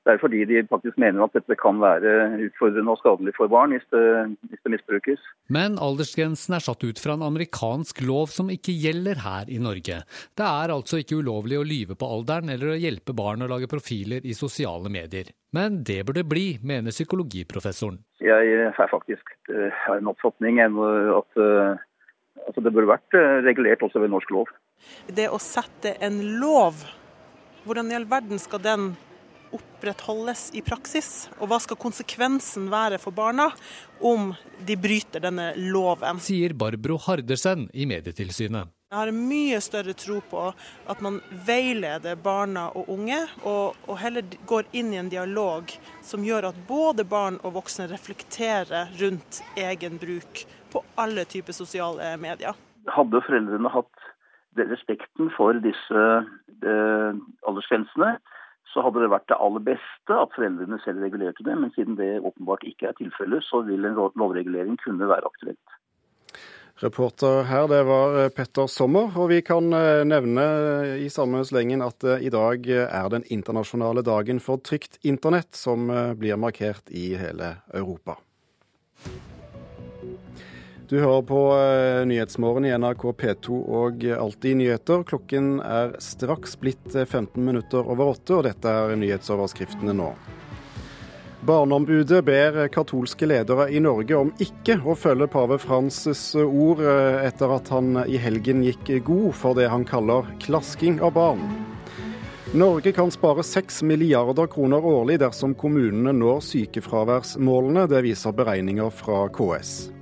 Det 0.08 0.14
er 0.14 0.22
fordi 0.22 0.46
de 0.48 0.62
faktisk 0.72 0.96
mener 1.04 1.26
at 1.26 1.34
dette 1.36 1.56
kan 1.60 1.82
være 1.84 2.40
utfordrende 2.46 2.94
og 2.94 3.00
skadelig 3.02 3.34
for 3.36 3.52
barn 3.52 3.74
hvis 3.76 3.84
det, 3.92 4.04
hvis 4.48 4.62
det 4.64 4.72
misbrukes. 4.72 5.24
Men 5.52 5.76
aldersgrensen 5.84 6.56
er 6.56 6.64
satt 6.64 6.86
ut 6.88 7.02
fra 7.04 7.18
en 7.18 7.26
amerikansk 7.28 8.00
lov 8.08 8.32
som 8.32 8.48
ikke 8.54 8.72
gjelder 8.72 9.20
her 9.26 9.50
i 9.52 9.58
Norge. 9.60 9.98
Det 10.08 10.46
er 10.48 10.72
altså 10.72 11.02
ikke 11.02 11.18
ulovlig 11.20 11.58
å 11.60 11.66
lyve 11.68 11.98
på 12.00 12.08
alderen 12.08 12.54
eller 12.54 12.72
å 12.72 12.78
hjelpe 12.80 13.12
barn 13.18 13.44
å 13.44 13.50
lage 13.52 13.68
profiler 13.68 14.24
i 14.24 14.36
sosiale 14.38 14.88
medier. 14.94 15.34
Men 15.52 15.82
det 15.84 16.06
burde 16.08 16.24
bli, 16.24 16.46
mener 16.64 16.96
psykologiprofessoren. 16.96 18.00
Jeg 18.24 18.54
er 18.64 18.72
faktisk 18.88 19.34
eh, 19.52 19.76
har 19.84 20.00
en 20.00 20.08
oppfatning 20.14 20.62
at 20.64 21.42
eh, 21.44 21.84
altså 22.48 22.64
det 22.64 22.72
burde 22.72 22.94
vært 22.94 23.20
eh, 23.20 23.42
regulert 23.44 23.84
også 23.84 24.06
ved 24.06 24.16
norsk 24.16 24.32
lov. 24.38 24.56
Det 25.12 25.28
å 25.28 25.42
sette 25.42 25.98
en 26.00 26.22
lov, 26.40 26.80
hvordan 27.68 27.92
i 27.92 28.00
all 28.00 28.08
verden 28.08 28.40
skal 28.40 28.64
den 28.64 28.88
opprettholdes 29.56 30.50
i 30.58 30.64
praksis? 30.66 31.28
Og 31.40 31.52
hva 31.52 31.60
skal 31.64 31.80
konsekvensen 31.80 32.70
være 32.72 33.00
for 33.02 33.16
barna 33.16 33.50
om 34.04 34.34
de 34.68 34.78
bryter 34.80 35.24
denne 35.24 35.52
loven? 35.58 36.22
Sier 36.24 36.56
Barbro 36.58 37.00
Hardersen 37.08 37.70
i 37.74 37.88
Medietilsynet. 37.90 38.74
Jeg 38.88 39.02
har 39.02 39.10
mye 39.12 39.58
større 39.60 39.92
tro 40.00 40.22
på 40.32 40.42
at 40.88 41.02
man 41.04 41.18
veileder 41.44 42.16
barna 42.24 42.70
og 42.72 42.88
unge, 42.94 43.18
og, 43.42 43.76
og, 43.84 43.98
heller 44.00 44.24
går 44.48 44.70
inn 44.80 44.94
i 44.94 45.00
en 45.02 45.10
dialog 45.12 45.74
som 46.08 46.24
gjør 46.24 46.48
at 46.54 46.62
både 46.70 47.04
barn 47.04 47.36
og 47.44 47.58
voksne 47.58 47.90
reflekterer 47.92 48.94
rundt 49.02 49.42
egen 49.60 50.00
bruk 50.00 50.46
på 50.72 50.84
alle 50.96 51.28
typer 51.28 51.58
sosiale 51.58 52.14
medier. 52.22 52.56
Hadde 52.88 53.20
foreldrene 53.28 53.74
hatt 53.76 54.08
respekten 54.56 55.34
for 55.36 55.60
disse 55.68 56.06
eh, 56.64 57.20
aldersgrensene, 57.44 58.16
så 58.74 58.84
hadde 58.86 59.02
det 59.04 59.12
vært 59.12 59.28
det 59.32 59.40
aller 59.42 59.64
beste 59.66 60.20
at 60.22 60.34
foreldrene 60.36 60.80
selv 60.84 61.04
regulerte 61.06 61.46
det. 61.48 61.56
Men 61.58 61.74
siden 61.76 61.98
det 62.00 62.18
åpenbart 62.20 62.66
ikke 62.68 62.92
er 62.92 62.98
tilfellet, 63.00 63.46
så 63.48 63.64
vil 63.68 63.88
en 63.88 63.98
lovregulering 63.98 64.78
kunne 64.84 65.10
være 65.10 65.30
aktuelt. 65.30 65.78
Reporter 66.78 67.48
her, 67.50 67.66
det 67.68 67.80
var 67.88 68.20
eh, 68.22 68.30
Petter 68.30 68.68
Sommer. 68.70 69.10
Og 69.18 69.32
vi 69.32 69.40
kan 69.42 69.72
eh, 69.74 70.04
nevne 70.06 70.44
eh, 70.46 70.92
i 71.08 71.10
samme 71.10 71.42
slengen 71.48 71.82
at 71.82 72.06
i 72.22 72.30
dag 72.34 72.70
er 72.70 73.10
den 73.14 73.26
internasjonale 73.34 74.06
dagen 74.06 74.42
for 74.44 74.62
trygt 74.62 75.00
internett, 75.02 75.56
som 75.58 75.90
blir 76.20 76.38
markert 76.38 76.94
i 76.94 77.10
hele 77.18 77.56
Europa. 77.74 78.20
Du 80.88 80.96
hører 81.02 81.22
på 81.28 81.40
Nyhetsmorgen 82.08 82.64
i 82.64 82.72
NRK 82.80 83.02
P2 83.20 83.58
og 83.76 84.04
Alltid 84.08 84.56
nyheter. 84.62 85.02
Klokken 85.04 85.58
er 85.60 85.98
straks 86.00 86.54
blitt 86.62 86.94
15 86.96 87.44
minutter 87.44 87.84
over 87.84 88.14
åtte, 88.14 88.38
og 88.38 88.46
dette 88.48 88.72
er 88.72 88.94
nyhetsoverskriftene 88.96 89.92
nå. 89.98 90.14
Barneombudet 91.48 92.22
ber 92.26 92.62
katolske 92.72 93.28
ledere 93.28 93.68
i 93.68 93.82
Norge 93.84 94.16
om 94.16 94.32
ikke 94.40 94.78
å 94.88 94.96
følge 94.96 95.28
pave 95.36 95.60
Frans' 95.60 96.32
ord 96.46 96.80
etter 96.80 97.58
at 97.58 97.74
han 97.76 98.06
i 98.08 98.16
helgen 98.24 98.64
gikk 98.64 98.94
god 99.12 99.36
for 99.36 99.60
det 99.60 99.68
han 99.68 99.84
kaller 99.88 100.32
klasking 100.44 101.02
av 101.04 101.18
barn. 101.20 101.44
Norge 102.56 102.96
kan 102.96 103.12
spare 103.12 103.44
6 103.44 103.84
milliarder 103.84 104.48
kroner 104.48 104.88
årlig 104.88 105.20
dersom 105.20 105.52
kommunene 105.52 106.16
når 106.16 106.40
sykefraværsmålene. 106.48 107.90
Det 107.92 108.06
viser 108.08 108.40
beregninger 108.40 108.88
fra 109.04 109.26
KS. 109.36 109.97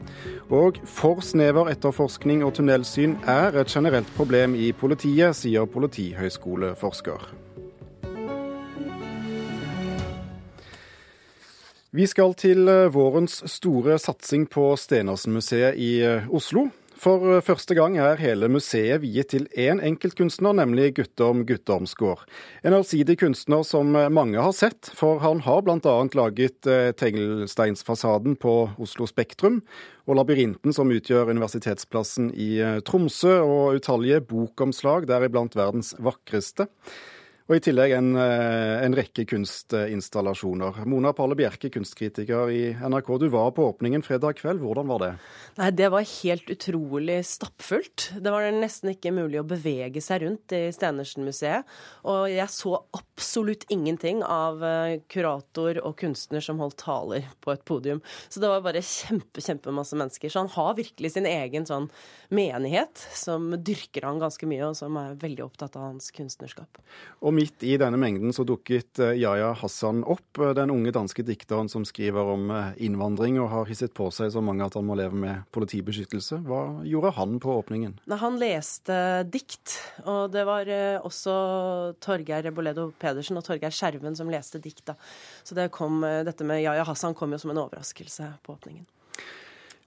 Og 0.54 0.78
for 0.86 1.24
snever 1.26 1.72
etterforskning 1.72 2.44
og 2.46 2.54
tunnelsyn 2.54 3.16
er 3.26 3.56
et 3.58 3.72
generelt 3.72 4.10
problem 4.14 4.54
i 4.54 4.70
politiet, 4.78 5.34
sier 5.34 5.66
politihøyskoleforsker. 5.66 7.32
Vi 11.96 12.06
skal 12.06 12.34
til 12.36 12.68
eh, 12.68 12.92
vårens 12.92 13.40
store 13.48 13.96
satsing 13.98 14.50
på 14.52 14.74
Stenersen-museet 14.76 15.78
i 15.80 16.02
eh, 16.04 16.28
Oslo. 16.28 16.68
For 17.06 17.22
eh, 17.36 17.42
første 17.46 17.76
gang 17.78 18.00
er 18.02 18.18
hele 18.18 18.48
museet 18.50 19.04
viet 19.04 19.30
til 19.30 19.46
én 19.54 19.78
enkeltkunstner, 19.86 20.56
nemlig 20.58 20.96
Guttorm 20.98 21.44
Guttormsgård. 21.46 22.24
En 22.66 22.74
allsidig 22.74 23.20
kunstner 23.22 23.62
som 23.68 23.94
mange 23.94 24.42
har 24.42 24.56
sett, 24.58 24.90
for 24.98 25.22
han 25.22 25.44
har 25.46 25.62
bl.a. 25.62 25.96
laget 26.18 26.66
teglsteinsfasaden 26.98 28.40
på 28.42 28.56
Oslo 28.82 29.06
Spektrum, 29.10 29.62
og 30.10 30.18
labyrinten 30.18 30.74
som 30.74 30.90
utgjør 30.94 31.30
universitetsplassen 31.30 32.32
i 32.34 32.58
Tromsø, 32.86 33.38
og 33.46 33.78
utallige 33.78 34.24
bokomslag, 34.26 35.06
deriblant 35.10 35.58
verdens 35.58 35.94
vakreste. 36.02 36.66
Og 37.46 37.60
i 37.60 37.62
tillegg 37.62 37.92
en, 37.94 38.16
eh, 38.18 38.80
en 38.82 38.96
rekke 38.98 39.22
kunstinstallasjoner. 39.30 40.80
Mona 40.90 41.12
Palle 41.14 41.36
Bjerke, 41.38 41.70
kunstkritiker 41.70 42.50
i 42.50 42.62
NRK. 42.74 43.20
Du 43.22 43.28
var 43.30 43.52
på 43.54 43.68
åpningen 43.70 44.02
fredag 44.02 44.40
kveld. 44.40 44.64
Hvordan 44.66 44.88
var 44.90 45.00
det? 45.04 45.10
Nei, 45.60 45.70
Det 45.70 45.92
var 45.92 46.02
helt 46.02 46.50
utrolig 46.50 47.20
stappfullt. 47.22 48.20
Det 48.20 48.32
var 48.34 48.50
nesten 48.50 48.90
ikke 48.90 49.14
mulig 49.14 49.38
å 49.38 49.46
bevege 49.46 50.02
seg 50.02 50.24
rundt 50.24 50.56
i 50.58 50.72
Stenersen-museet. 50.74 51.66
Og 52.04 52.34
jeg 52.34 52.50
så 52.50 52.82
absolutt 52.98 53.70
ingenting 53.70 54.24
av 54.24 54.64
eh, 54.64 55.02
kurator 55.08 55.78
og 55.86 55.98
kunstner 55.98 56.42
som 56.42 56.58
holdt 56.58 56.82
taler 56.82 57.30
på 57.42 57.54
et 57.54 57.64
podium. 57.64 58.02
Så 58.28 58.42
det 58.42 58.50
var 58.50 58.66
bare 58.66 58.82
kjempe, 58.82 59.38
kjempemasse 59.38 59.94
mennesker. 59.94 60.34
Så 60.34 60.40
han 60.42 60.50
har 60.50 60.74
virkelig 60.82 61.14
sin 61.14 61.30
egen 61.30 61.70
sånn 61.70 61.92
menighet 62.34 62.98
som 63.14 63.52
dyrker 63.54 64.02
han 64.02 64.18
ganske 64.18 64.50
mye, 64.50 64.66
og 64.66 64.76
som 64.76 64.98
er 64.98 65.14
veldig 65.22 65.46
opptatt 65.46 65.78
av 65.78 65.92
hans 65.92 66.10
kunstnerskap. 66.10 66.82
Og 67.22 67.35
midt 67.36 67.64
i 67.64 67.76
denne 67.80 68.00
mengden 68.00 68.34
så 68.34 68.46
dukket 68.48 69.00
eh, 69.04 69.16
Yahya 69.20 69.52
Hassan 69.60 70.04
opp, 70.08 70.40
eh, 70.40 70.54
den 70.58 70.72
unge 70.74 70.94
danske 70.96 71.26
dikteren 71.26 71.70
som 71.72 71.86
skriver 71.88 72.32
om 72.36 72.50
eh, 72.54 72.72
innvandring 72.88 73.40
og 73.44 73.52
har 73.52 73.70
hisset 73.70 73.94
på 73.96 74.08
seg 74.16 74.32
så 74.34 74.44
mange 74.46 74.66
at 74.66 74.78
han 74.78 74.88
må 74.88 74.98
leve 74.98 75.18
med 75.20 75.44
politibeskyttelse. 75.56 76.42
Hva 76.48 76.62
gjorde 76.88 77.14
han 77.20 77.38
på 77.44 77.58
åpningen? 77.60 77.98
Han 78.26 78.40
leste 78.42 78.98
dikt, 79.32 79.78
og 80.08 80.32
det 80.34 80.46
var 80.48 80.70
også 81.06 81.36
Torgeir 82.04 82.46
Reboledo 82.48 82.90
Pedersen 83.00 83.40
og 83.40 83.46
Torgeir 83.48 83.74
Skjerven 83.76 84.18
som 84.18 84.32
leste 84.32 84.62
dikt. 84.64 84.86
da. 84.90 84.98
Så 85.44 85.58
det 85.58 85.70
kom, 85.76 86.02
dette 86.02 86.48
med 86.48 86.64
Yahya 86.64 86.88
Hassan 86.88 87.18
kom 87.18 87.36
jo 87.36 87.42
som 87.42 87.54
en 87.54 87.64
overraskelse 87.66 88.34
på 88.46 88.56
åpningen. 88.58 88.88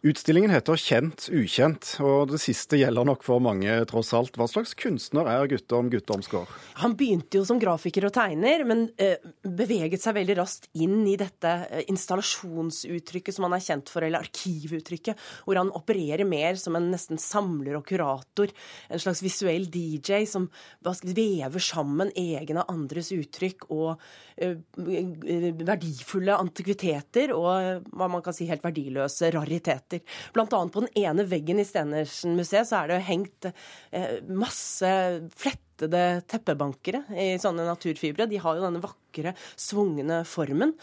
Utstillingen 0.06 0.52
heter 0.54 0.78
Kjent 0.78 1.24
ukjent, 1.34 1.88
og 1.98 2.28
det 2.30 2.38
siste 2.38 2.78
gjelder 2.78 3.02
nok 3.08 3.24
for 3.26 3.42
mange, 3.42 3.72
tross 3.90 4.12
alt. 4.14 4.36
Hva 4.38 4.46
slags 4.46 4.76
kunstner 4.78 5.26
er 5.26 5.48
Guttorm 5.50 5.88
Guttormsgaard? 5.90 6.52
Han 6.84 6.92
begynte 6.94 7.40
jo 7.40 7.42
som 7.48 7.58
grafiker 7.58 8.06
og 8.06 8.12
tegner, 8.14 8.62
men 8.62 8.84
eh, 9.02 9.18
beveget 9.42 9.98
seg 9.98 10.14
veldig 10.20 10.36
raskt 10.38 10.68
inn 10.78 11.00
i 11.02 11.16
dette 11.18 11.50
eh, 11.66 11.82
installasjonsuttrykket 11.90 13.34
som 13.34 13.48
han 13.48 13.56
er 13.56 13.64
kjent 13.64 13.90
for, 13.90 14.06
eller 14.06 14.22
arkivuttrykket, 14.22 15.18
hvor 15.42 15.58
han 15.58 15.74
opererer 15.74 16.22
mer 16.30 16.54
som 16.62 16.78
en 16.78 16.86
nesten 16.94 17.18
samler 17.18 17.80
og 17.80 17.90
kurator. 17.90 18.54
En 18.86 19.02
slags 19.02 19.24
visuell 19.26 19.66
DJ 19.66 20.22
som 20.30 20.46
vever 20.86 21.66
sammen 21.72 22.14
egne 22.14 22.62
og 22.62 22.70
andres 22.70 23.10
uttrykk 23.18 23.66
og 23.74 23.98
eh, 24.38 24.54
verdifulle 24.78 26.38
antikviteter 26.38 27.34
og 27.34 27.90
hva 27.90 28.06
man 28.14 28.22
kan 28.22 28.38
si 28.38 28.46
helt 28.46 28.62
verdiløse 28.62 29.34
rariteter 29.34 29.87
etter. 29.88 30.04
Blant 30.32 30.52
annet 30.52 30.74
på 30.74 30.84
den 30.84 30.92
ene 31.04 31.24
veggen 31.28 31.60
i 31.60 31.66
Stenersen-museet 31.66 32.68
så 32.68 32.82
er 32.82 32.92
det 32.92 33.06
hengt 33.08 33.48
eh, 33.48 34.20
masse 34.28 34.90
flettede 35.38 36.22
teppebankere 36.28 37.04
i 37.14 37.36
sånne 37.40 37.66
naturfibre. 37.68 38.26
De 38.28 38.40
har 38.42 38.58
jo 38.58 38.64
denne 38.66 38.82
vakre, 38.82 39.34
svungne 39.56 40.20
formen. 40.28 40.74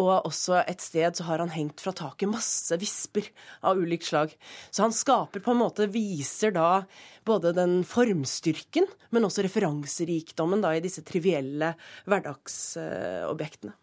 Og 0.00 0.12
også 0.28 0.62
et 0.64 0.82
sted 0.82 1.18
så 1.18 1.28
har 1.28 1.42
han 1.44 1.52
hengt 1.54 1.82
fra 1.84 1.92
taket 1.96 2.30
masse 2.32 2.76
visper 2.80 3.28
av 3.62 3.78
ulikt 3.78 4.08
slag. 4.08 4.34
Så 4.70 4.86
han 4.86 4.96
skaper 4.96 5.44
på 5.44 5.54
en 5.54 5.62
måte, 5.62 5.90
viser 5.92 6.54
da 6.56 6.84
både 7.28 7.52
den 7.56 7.82
formstyrken, 7.86 8.88
men 9.12 9.28
også 9.28 9.44
referanserikdommen 9.44 10.64
da 10.64 10.72
i 10.74 10.84
disse 10.84 11.04
trivielle 11.06 11.74
hverdagsobjektene. 12.08 13.76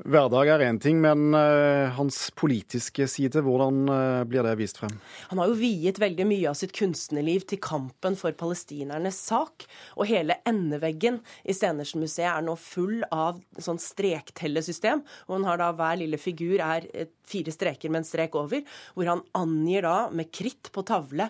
Hverdag 0.00 0.48
er 0.48 0.62
én 0.64 0.78
ting, 0.80 0.96
men 1.02 1.34
uh, 1.36 1.90
hans 1.92 2.16
politiske 2.38 3.04
side, 3.10 3.42
hvordan 3.44 3.82
uh, 3.90 4.22
blir 4.24 4.46
det 4.46 4.54
vist 4.56 4.78
frem? 4.80 4.94
Han 5.28 5.42
har 5.42 5.50
jo 5.50 5.58
viet 5.60 6.00
veldig 6.00 6.24
mye 6.30 6.48
av 6.48 6.56
sitt 6.56 6.72
kunstnerliv 6.76 7.44
til 7.50 7.60
kampen 7.60 8.16
for 8.16 8.32
palestinernes 8.38 9.18
sak. 9.28 9.66
Og 10.00 10.08
hele 10.08 10.38
endeveggen 10.48 11.20
i 11.44 11.56
Stenersen-museet 11.56 12.30
er 12.30 12.46
nå 12.46 12.56
full 12.56 13.02
av 13.12 13.42
sånn 13.60 13.80
strektellesystem. 13.82 15.04
Og 15.28 15.36
han 15.36 15.48
har 15.50 15.60
da 15.60 15.68
hver 15.76 16.00
lille 16.00 16.20
figur 16.20 16.64
er 16.64 16.88
fire 17.28 17.52
streker 17.52 17.92
med 17.92 18.00
en 18.00 18.08
strek 18.08 18.38
over, 18.40 18.64
hvor 18.96 19.10
han 19.12 19.26
angir 19.36 19.84
da 19.84 19.98
med 20.16 20.32
kritt 20.32 20.72
på 20.72 20.86
tavle 20.88 21.28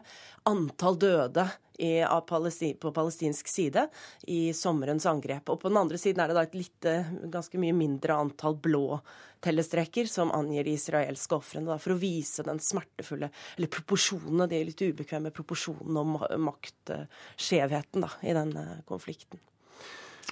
antall 0.48 1.00
døde 1.00 1.48
i, 1.80 2.04
palestin, 2.28 2.76
på 2.80 2.92
palestinsk 2.94 3.48
side 3.48 3.86
i 4.28 4.52
sommerens 4.56 5.06
angrep. 5.08 5.48
Og 5.48 5.60
på 5.62 5.72
den 5.72 5.80
andre 5.80 5.98
siden 6.00 6.22
er 6.22 6.30
det 6.30 6.38
da 6.38 6.44
et 6.46 6.58
lite, 6.58 6.94
ganske 7.32 7.60
mye 7.60 7.76
mindre 7.76 8.18
antall 8.20 8.58
blå 8.60 9.00
tellestreker 9.40 10.08
som 10.10 10.32
angir 10.36 10.68
de 10.68 10.76
israelske 10.76 11.38
ofrene, 11.38 11.78
for 11.80 11.94
å 11.94 12.00
vise 12.00 12.44
den 12.44 12.60
smertefulle 12.60 13.30
Eller 13.56 13.72
proporsjonene, 13.72 14.48
de 14.50 14.64
litt 14.68 14.82
ubekvemme 14.84 15.32
proporsjonene 15.34 16.04
om 16.04 16.18
maktskjevheten 16.50 18.04
i 18.28 18.36
denne 18.36 18.66
konflikten. 18.88 19.40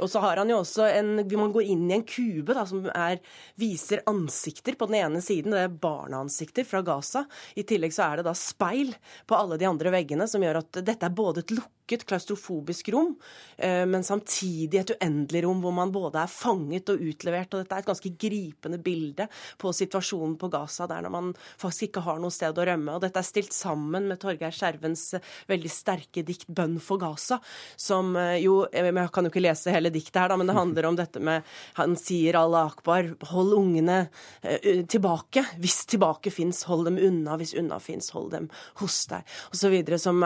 Og 0.02 0.11
så 0.11 0.23
har 0.23 0.40
han 0.40 0.50
jo 0.52 0.61
også 0.62 0.87
en 0.92 1.14
Man 1.38 1.54
går 1.54 1.71
inn 1.73 1.87
i 1.90 1.97
en 1.99 2.07
kube 2.07 2.54
da, 2.57 2.64
som 2.68 2.85
er, 2.92 3.23
viser 3.61 4.04
ansikter 4.11 4.76
på 4.78 4.88
den 4.90 5.00
ene 5.00 5.23
siden. 5.25 5.54
Det 5.54 5.64
er 5.64 5.80
barneansikter 5.83 6.66
fra 6.68 6.83
Gaza. 6.87 7.25
I 7.54 7.64
tillegg 7.68 7.95
så 7.95 8.09
er 8.09 8.21
det 8.21 8.28
da 8.28 8.37
speil 8.37 8.95
på 9.26 9.38
alle 9.38 9.59
de 9.61 9.68
andre 9.68 9.92
veggene, 9.95 10.28
som 10.28 10.42
gjør 10.45 10.62
at 10.62 10.80
dette 10.83 11.07
er 11.07 11.14
både 11.14 11.45
et 11.45 11.54
lukket 11.57 11.78
lukket, 11.88 12.07
klaustrofobisk 12.07 12.88
rom, 12.88 13.16
eh, 13.57 13.87
men 13.87 14.04
samtidig 14.04 14.80
et 14.80 14.90
uendelig 15.00 15.45
rom 15.45 15.61
hvor 15.62 15.73
man 15.73 15.92
både 15.92 16.21
er 16.23 16.28
fanget 16.28 16.88
og 16.90 17.00
utlevert. 17.00 17.54
og 17.54 17.62
Dette 17.62 17.75
er 17.75 17.78
et 17.78 17.87
ganske 17.87 18.11
gripende 18.18 18.78
bilde 18.78 19.28
på 19.59 19.73
situasjonen 19.73 20.37
på 20.38 20.50
Gaza, 20.50 20.87
der 20.87 21.02
når 21.02 21.11
man 21.11 21.35
faktisk 21.59 21.88
ikke 21.88 22.04
har 22.04 22.18
noe 22.18 22.30
sted 22.30 22.57
å 22.57 22.66
rømme. 22.66 22.95
og 22.95 23.00
Dette 23.00 23.18
er 23.18 23.23
stilt 23.26 23.52
sammen 23.52 24.09
med 24.09 24.21
Torgeir 24.21 24.52
Skjervens 24.52 25.14
eh, 25.14 25.21
veldig 25.49 25.71
sterke 25.71 26.23
dikt 26.23 26.49
'Bønn 26.49 26.78
for 26.80 26.99
Gaza', 26.99 27.40
som 27.76 28.16
eh, 28.16 28.38
jo 28.38 28.66
Jeg 28.73 29.11
kan 29.12 29.25
jo 29.25 29.30
ikke 29.30 29.42
lese 29.42 29.73
hele 29.73 29.90
diktet 29.90 30.21
her, 30.21 30.28
da, 30.28 30.37
men 30.37 30.47
det 30.47 30.54
handler 30.54 30.87
om 30.87 30.97
dette 30.97 31.21
med 31.21 31.42
Han 31.75 31.97
sier 31.97 32.37
Allah 32.37 32.66
akbar, 32.66 33.14
hold 33.30 33.52
ungene 33.54 34.09
tilbake. 34.42 35.45
Hvis 35.59 35.87
tilbake 35.87 36.30
fins, 36.30 36.64
hold 36.64 36.85
dem 36.85 36.99
unna. 36.99 37.37
Hvis 37.37 37.54
unna 37.54 37.78
fins, 37.80 38.11
hold 38.11 38.33
dem 38.33 38.49
hos 38.80 39.07
deg. 39.07 39.25
Og 39.50 39.57
så 39.57 39.71
videre, 39.71 39.99
som 39.99 40.23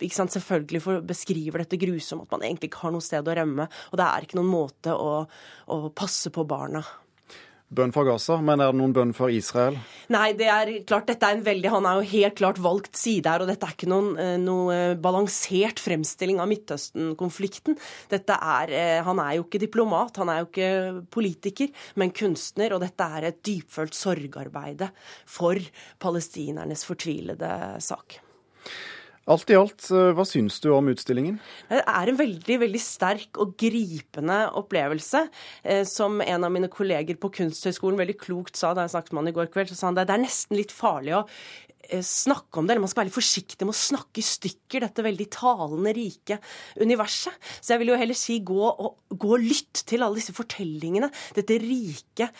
ikke 0.00 0.14
sant, 0.14 0.32
selvfølgelig 0.32 0.82
for 0.82 1.01
beskriver 1.06 1.64
dette 1.64 1.80
grusomt, 1.80 2.26
at 2.26 2.34
man 2.36 2.46
egentlig 2.46 2.72
ikke 2.72 2.86
har 2.86 2.94
noe 2.94 3.04
sted 3.04 3.28
å 3.28 3.36
rømme. 3.38 3.68
Og 3.92 4.00
det 4.00 4.08
er 4.08 4.26
ikke 4.26 4.40
noen 4.40 4.52
måte 4.52 4.96
å, 4.96 5.22
å 5.26 5.78
passe 5.96 6.32
på 6.34 6.46
barna. 6.48 6.84
Bønn 7.72 7.92
for 7.94 8.04
Gaza, 8.04 8.36
men 8.44 8.60
er 8.60 8.68
det 8.68 8.76
noen 8.76 8.92
bønn 8.92 9.12
for 9.16 9.32
Israel? 9.32 9.78
Nei, 10.12 10.34
det 10.36 10.48
er 10.52 10.70
klart, 10.88 11.06
dette 11.08 11.24
er 11.24 11.38
en 11.38 11.44
veldig, 11.46 11.70
han 11.72 11.86
er 11.88 11.98
jo 11.98 12.10
helt 12.10 12.36
klart 12.36 12.60
valgt 12.60 12.98
side 13.00 13.30
her. 13.30 13.44
Og 13.44 13.48
dette 13.48 13.64
er 13.64 13.76
ikke 13.76 13.88
noen 13.88 14.10
eh, 14.20 14.34
noe 14.40 14.76
balansert 15.00 15.80
fremstilling 15.80 16.42
av 16.42 16.50
Midtøsten-konflikten. 16.50 17.78
Dette 18.12 18.36
er, 18.36 18.74
eh, 18.76 18.98
Han 19.06 19.22
er 19.24 19.38
jo 19.38 19.46
ikke 19.46 19.62
diplomat, 19.62 20.20
han 20.20 20.28
er 20.28 20.42
jo 20.42 20.50
ikke 20.50 20.72
politiker, 21.16 21.72
men 21.96 22.12
kunstner. 22.12 22.76
Og 22.76 22.84
dette 22.84 23.08
er 23.16 23.30
et 23.30 23.40
dypfølt 23.40 23.96
sorgarbeide 23.96 24.90
for 25.24 25.56
palestinernes 26.02 26.84
fortvilede 26.84 27.54
sak. 27.80 28.20
Alt 29.30 29.50
i 29.52 29.54
alt, 29.54 29.84
eh, 29.94 30.10
hva 30.18 30.24
syns 30.26 30.56
du 30.58 30.72
om 30.74 30.88
utstillingen? 30.90 31.36
Det 31.70 31.78
er 31.86 32.10
en 32.10 32.16
veldig 32.18 32.56
veldig 32.64 32.80
sterk 32.82 33.38
og 33.38 33.52
gripende 33.60 34.38
opplevelse. 34.58 35.28
Eh, 35.62 35.84
som 35.86 36.20
en 36.20 36.44
av 36.44 36.50
mine 36.50 36.66
kolleger 36.66 37.14
på 37.14 37.30
Kunsthøgskolen 37.30 38.00
veldig 38.00 38.18
klokt 38.18 38.58
sa 38.58 38.74
da 38.74 38.82
jeg 38.82 38.96
snakket 38.96 39.12
med 39.12 39.22
han 39.22 39.30
i 39.30 39.36
går 39.36 39.52
kveld, 39.54 39.70
så 39.70 39.78
sa 39.78 39.86
han 39.86 39.94
det, 39.94 40.08
det 40.10 40.16
er 40.16 40.24
nesten 40.24 40.58
litt 40.58 40.74
farlig 40.74 41.14
å 41.20 41.22
snakke 42.06 42.60
om 42.60 42.66
det, 42.66 42.74
eller 42.74 42.84
man 42.84 42.90
skal 42.92 43.02
være 43.02 43.10
litt 43.10 43.16
forsiktig 43.16 43.66
med 43.66 43.74
å 43.74 43.78
snakke 43.78 44.22
i 44.22 44.26
stykker 44.26 44.84
dette 44.86 45.04
veldig 45.04 45.28
talende, 45.34 45.94
rike 45.96 46.38
universet. 46.80 47.36
Så 47.60 47.74
jeg 47.74 47.82
vil 47.82 47.92
jo 47.92 48.00
heller 48.00 48.18
si 48.18 48.38
gå 48.46 48.60
og, 48.70 49.00
gå 49.10 49.32
og 49.36 49.46
lytt 49.46 49.84
til 49.88 50.04
alle 50.04 50.20
disse 50.20 50.34
fortellingene, 50.36 51.10
dette 51.36 51.58
rike, 51.62 52.30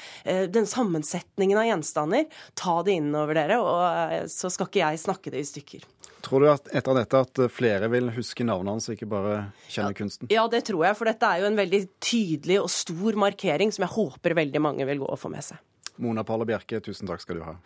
den 0.52 0.68
sammensetningen 0.68 1.58
av 1.60 1.68
gjenstander. 1.68 2.28
Ta 2.58 2.78
det 2.86 2.98
innover 3.00 3.40
dere, 3.40 3.58
og 3.60 4.30
så 4.32 4.52
skal 4.52 4.70
ikke 4.70 4.84
jeg 4.84 5.02
snakke 5.02 5.34
det 5.34 5.42
i 5.42 5.50
stykker. 5.50 5.90
Tror 6.22 6.44
du 6.44 6.48
at 6.52 6.68
etter 6.70 6.94
dette 6.94 7.20
at 7.24 7.40
flere 7.50 7.88
vil 7.90 8.12
huske 8.14 8.46
navnet 8.46 8.76
hans, 8.76 8.86
og 8.88 8.94
ikke 8.94 9.10
bare 9.10 9.34
kjenne 9.66 9.90
ja, 9.90 9.98
kunsten? 9.98 10.30
Ja, 10.30 10.46
det 10.50 10.62
tror 10.70 10.86
jeg, 10.86 10.96
for 10.98 11.10
dette 11.10 11.26
er 11.28 11.42
jo 11.42 11.50
en 11.50 11.58
veldig 11.58 11.82
tydelig 11.98 12.60
og 12.62 12.70
stor 12.72 13.18
markering 13.26 13.74
som 13.74 13.88
jeg 13.88 13.94
håper 13.96 14.38
veldig 14.38 14.62
mange 14.62 14.86
vil 14.88 15.02
gå 15.02 15.10
og 15.10 15.18
få 15.18 15.32
med 15.34 15.42
seg. 15.50 15.58
Mona 16.02 16.24
Palle 16.26 16.46
Bjerke, 16.48 16.80
tusen 16.84 17.10
takk 17.10 17.26
skal 17.26 17.42
du 17.42 17.46
ha. 17.50 17.58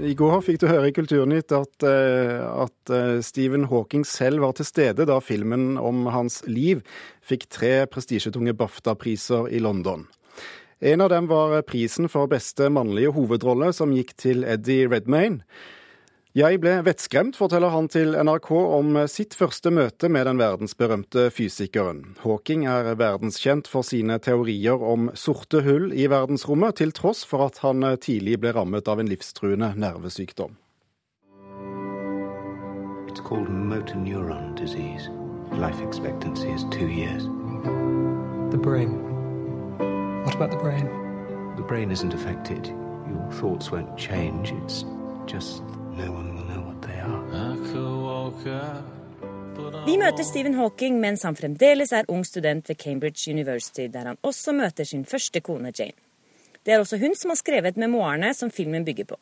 I 0.00 0.14
går 0.16 0.38
fikk 0.40 0.62
du 0.62 0.68
høre 0.70 0.88
i 0.88 0.94
Kulturnytt 0.96 1.52
at, 1.52 1.84
eh, 1.84 2.40
at 2.40 2.92
eh, 2.94 3.18
Stephen 3.24 3.66
Hawking 3.68 4.06
selv 4.08 4.40
var 4.40 4.54
til 4.56 4.64
stede 4.64 5.04
da 5.08 5.18
filmen 5.20 5.74
om 5.76 6.06
hans 6.08 6.40
liv 6.48 6.80
fikk 7.20 7.44
tre 7.52 7.72
prestisjetunge 7.90 8.54
BAFTA-priser 8.56 9.50
i 9.52 9.60
London. 9.60 10.06
En 10.80 11.04
av 11.04 11.10
dem 11.12 11.28
var 11.28 11.58
prisen 11.68 12.08
for 12.08 12.30
beste 12.32 12.70
mannlige 12.72 13.12
hovedrolle, 13.12 13.74
som 13.76 13.92
gikk 13.92 14.14
til 14.16 14.46
Eddie 14.48 14.88
Redmayne. 14.88 15.44
Jeg 16.30 16.60
ble 16.62 16.76
vettskremt, 16.86 17.34
forteller 17.34 17.72
han 17.74 17.88
til 17.90 18.12
NRK 18.14 18.50
om 18.54 18.94
sitt 19.10 19.34
første 19.34 19.72
møte 19.74 20.06
med 20.06 20.28
den 20.28 20.38
verdensberømte 20.38 21.24
fysikeren. 21.34 22.04
Hawking 22.22 22.68
er 22.70 22.92
verdenskjent 22.94 23.66
for 23.66 23.82
sine 23.82 24.20
teorier 24.22 24.78
om 24.78 25.08
sorte 25.18 25.64
hull 25.66 25.88
i 25.90 26.06
verdensrommet, 26.06 26.76
til 26.78 26.94
tross 26.94 27.24
for 27.26 27.48
at 27.48 27.58
han 27.64 27.82
tidlig 27.98 28.38
ble 28.44 28.52
rammet 28.54 28.86
av 28.86 29.02
en 29.02 29.10
livstruende 29.10 29.72
nervesykdom. 29.74 30.54
It's 33.10 33.18
called 33.26 33.50
motor 33.50 33.98
neuron 33.98 34.54
disease. 34.54 35.10
Life 35.58 35.82
expectancy 35.82 36.46
is 36.54 36.62
two 36.70 36.86
years. 36.86 37.26
The 38.54 38.62
brain. 38.62 39.02
What 40.22 40.36
about 40.36 40.52
the 40.52 40.62
brain? 40.62 40.86
The 41.56 41.66
brain 41.66 41.90
isn't 41.90 42.14
affected. 42.14 42.68
Your 43.10 43.26
thoughts 43.32 43.72
won't 43.72 43.98
change. 43.98 44.52
It's 44.62 44.84
just 45.26 45.64
Vi 49.86 49.96
møter 49.98 50.22
Stephen 50.22 50.54
Hawking 50.54 51.00
mens 51.00 51.24
han 51.26 51.36
fremdeles 51.38 51.90
er 51.96 52.08
ung 52.12 52.20
student 52.26 52.68
ved 52.68 52.78
Cambridge 52.78 53.32
University, 53.32 53.88
der 53.88 54.10
han 54.10 54.18
også 54.22 54.52
møter 54.54 54.84
sin 54.84 55.06
første 55.08 55.40
kone 55.40 55.72
Jane. 55.72 55.96
Det 56.64 56.74
er 56.74 56.82
også 56.82 56.98
hun 57.00 57.16
som 57.16 57.32
har 57.32 57.40
skrevet 57.40 57.80
memoarene 57.80 58.34
som 58.36 58.52
filmen 58.54 58.84
bygger 58.84 59.08
på. 59.12 59.18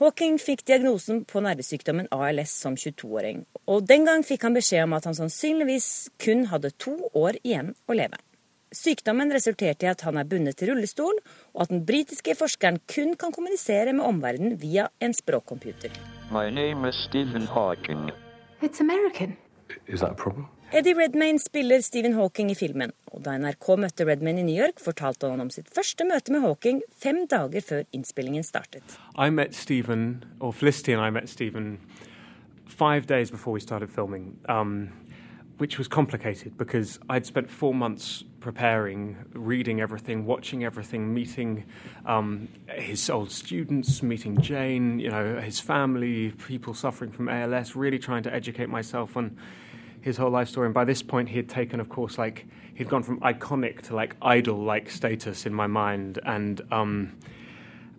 Hawking 0.00 0.38
fikk 0.40 0.64
diagnosen 0.66 1.22
på 1.28 1.42
nervesykdommen 1.44 2.08
ALS 2.10 2.52
som 2.62 2.74
22-åring, 2.74 3.44
og 3.68 3.86
den 3.88 4.08
gang 4.08 4.24
fikk 4.26 4.46
han 4.48 4.56
beskjed 4.56 4.86
om 4.86 4.96
at 4.96 5.08
han 5.08 5.18
sannsynligvis 5.18 5.90
kun 6.24 6.46
hadde 6.50 6.72
to 6.80 6.96
år 7.14 7.36
igjen 7.44 7.74
å 7.86 7.96
leve. 7.96 8.18
Sykdommen 8.72 9.32
resulterte 9.34 9.86
i 9.86 9.92
at 9.92 10.04
han 10.06 10.18
er 10.20 10.28
bundet 10.30 10.56
til 10.60 10.72
rullestol, 10.72 11.20
og 11.54 11.66
at 11.66 11.74
den 11.74 11.84
britiske 11.86 12.36
forskeren 12.38 12.80
kun 12.90 13.12
kan 13.20 13.34
kommunisere 13.36 13.92
med 13.92 14.08
omverdenen 14.08 14.56
via 14.62 14.88
en 15.04 15.14
språkcomputer. 15.14 16.09
Eddie 20.72 20.94
Redmayne 20.94 21.38
spiller 21.38 21.80
Stephen 21.80 22.12
Hawking 22.14 22.50
i 22.50 22.54
filmen, 22.54 22.92
og 23.10 23.24
da 23.24 23.34
NRK 23.38 23.66
møtte 23.82 24.06
Redmayne 24.06 24.44
i 24.44 24.46
New 24.46 24.54
York, 24.54 24.78
fortalte 24.78 25.26
han 25.26 25.42
om 25.42 25.50
sitt 25.50 25.66
første 25.74 26.06
møte 26.06 26.30
med 26.30 26.44
Hawking 26.46 26.82
fem 26.94 27.24
dager 27.30 27.66
før 27.66 27.82
innspillingen 27.92 28.46
startet. 28.46 28.98
I 29.18 29.30
met 29.30 29.54
Stephen, 29.58 30.24
or 30.38 30.52
Felicity 30.52 30.94
and 30.94 31.02
I 31.02 31.10
met 31.10 31.28
Stephen 31.28 31.80
five 32.68 33.06
days 33.06 33.30
before 33.30 33.52
we 33.52 33.60
started 33.60 33.90
filming. 33.90 34.38
Um, 34.48 34.90
which 35.60 35.78
was 35.78 35.88
complicated 35.88 36.56
because 36.56 36.98
I'd 37.10 37.26
spent 37.26 37.50
four 37.50 37.74
months 37.74 38.24
preparing, 38.40 39.16
reading 39.34 39.80
everything, 39.80 40.24
watching 40.24 40.64
everything, 40.64 41.12
meeting 41.12 41.64
um, 42.06 42.48
his 42.68 43.08
old 43.10 43.30
students, 43.30 44.02
meeting 44.02 44.40
Jane, 44.40 44.98
you 44.98 45.10
know, 45.10 45.38
his 45.40 45.60
family, 45.60 46.32
people 46.32 46.74
suffering 46.74 47.12
from 47.12 47.28
ALS, 47.28 47.76
really 47.76 47.98
trying 47.98 48.22
to 48.22 48.34
educate 48.34 48.68
myself 48.68 49.16
on 49.16 49.36
his 50.00 50.16
whole 50.16 50.30
life 50.30 50.48
story. 50.48 50.66
And 50.66 50.74
by 50.74 50.84
this 50.84 51.02
point, 51.02 51.28
he 51.28 51.36
had 51.36 51.48
taken, 51.48 51.78
of 51.80 51.88
course, 51.88 52.18
like 52.18 52.46
he'd 52.74 52.88
gone 52.88 53.02
from 53.02 53.20
iconic 53.20 53.82
to 53.82 53.94
like 53.94 54.16
idol-like 54.22 54.90
status 54.90 55.44
in 55.44 55.52
my 55.52 55.66
mind, 55.66 56.18
and 56.24 56.60
um, 56.72 57.16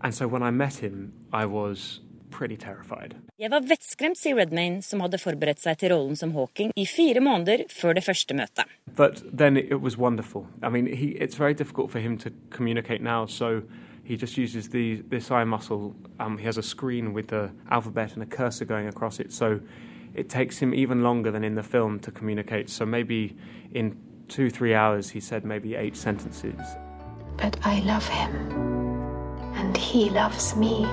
and 0.02 0.14
so 0.14 0.28
when 0.28 0.42
I 0.42 0.50
met 0.50 0.76
him, 0.76 1.14
I 1.32 1.46
was 1.46 2.00
Jeg 2.32 3.52
var 3.52 3.66
vettskremt, 3.68 4.18
sier 4.18 4.38
Redmayne, 4.38 4.82
som 4.82 5.04
hadde 5.04 5.20
forberedt 5.22 5.62
seg 5.62 5.78
til 5.82 5.94
rollen 5.94 6.16
som 6.16 6.34
Hawking 6.36 6.72
i 6.76 6.86
fire 6.86 7.22
måneder 7.24 7.66
før 7.70 7.94
det 7.98 8.04
første 8.04 8.34
møtet. 8.38 8.66
But 8.96 9.24
then 9.38 9.58
it 9.58 9.82
was 9.82 9.98
wonderful. 9.98 10.48
I 10.64 10.70
mean, 10.70 10.88
he, 10.88 11.16
it's 11.20 11.36
very 11.36 11.54
difficult 11.54 11.92
for 11.92 12.00
him 12.00 12.18
to 12.18 12.30
communicate 12.50 13.02
now, 13.02 13.26
so 13.26 13.62
he 14.04 14.16
just 14.16 14.38
uses 14.38 14.70
the, 14.70 15.02
this 15.10 15.32
eye 15.32 15.46
muscle. 15.46 15.94
Um, 16.20 16.38
he 16.38 16.46
has 16.46 16.58
a 16.58 16.64
screen 16.64 17.14
with 17.14 17.28
the 17.28 17.52
alphabet 17.70 18.14
and 18.14 18.24
a 18.24 18.26
cursor 18.26 18.66
going 18.66 18.88
across 18.88 19.20
it, 19.20 19.32
so 19.32 19.60
it 20.16 20.30
takes 20.30 20.60
him 20.60 20.74
even 20.74 21.04
longer 21.04 21.32
than 21.32 21.44
in 21.44 21.56
the 21.56 21.64
film 21.64 22.00
to 22.00 22.12
communicate. 22.12 22.70
So 22.70 22.86
maybe 22.86 23.36
in 23.74 23.96
two, 24.28 24.50
three 24.50 24.74
hours, 24.74 25.10
he 25.10 25.20
said 25.20 25.46
maybe 25.46 25.76
eight 25.76 25.96
sentences. 25.96 26.60
But 27.38 27.58
I 27.64 27.80
love 27.82 28.08
him, 28.08 28.36
and 29.56 29.78
he 29.78 30.10
loves 30.10 30.56
me. 30.56 30.86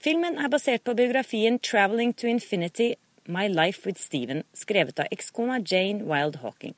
Filmen 0.00 0.38
er 0.38 0.48
basert 0.48 0.82
på 0.84 0.94
biografien 0.94 1.58
'Traveling 1.58 2.16
to 2.16 2.26
Infinity 2.26 2.92
My 3.28 3.48
Life 3.48 3.86
with 3.86 4.00
Steven', 4.00 4.42
skrevet 4.54 4.98
av 4.98 5.06
ekskona 5.12 5.60
Jane 5.72 6.04
Wild 6.04 6.36
Hawking. 6.36 6.74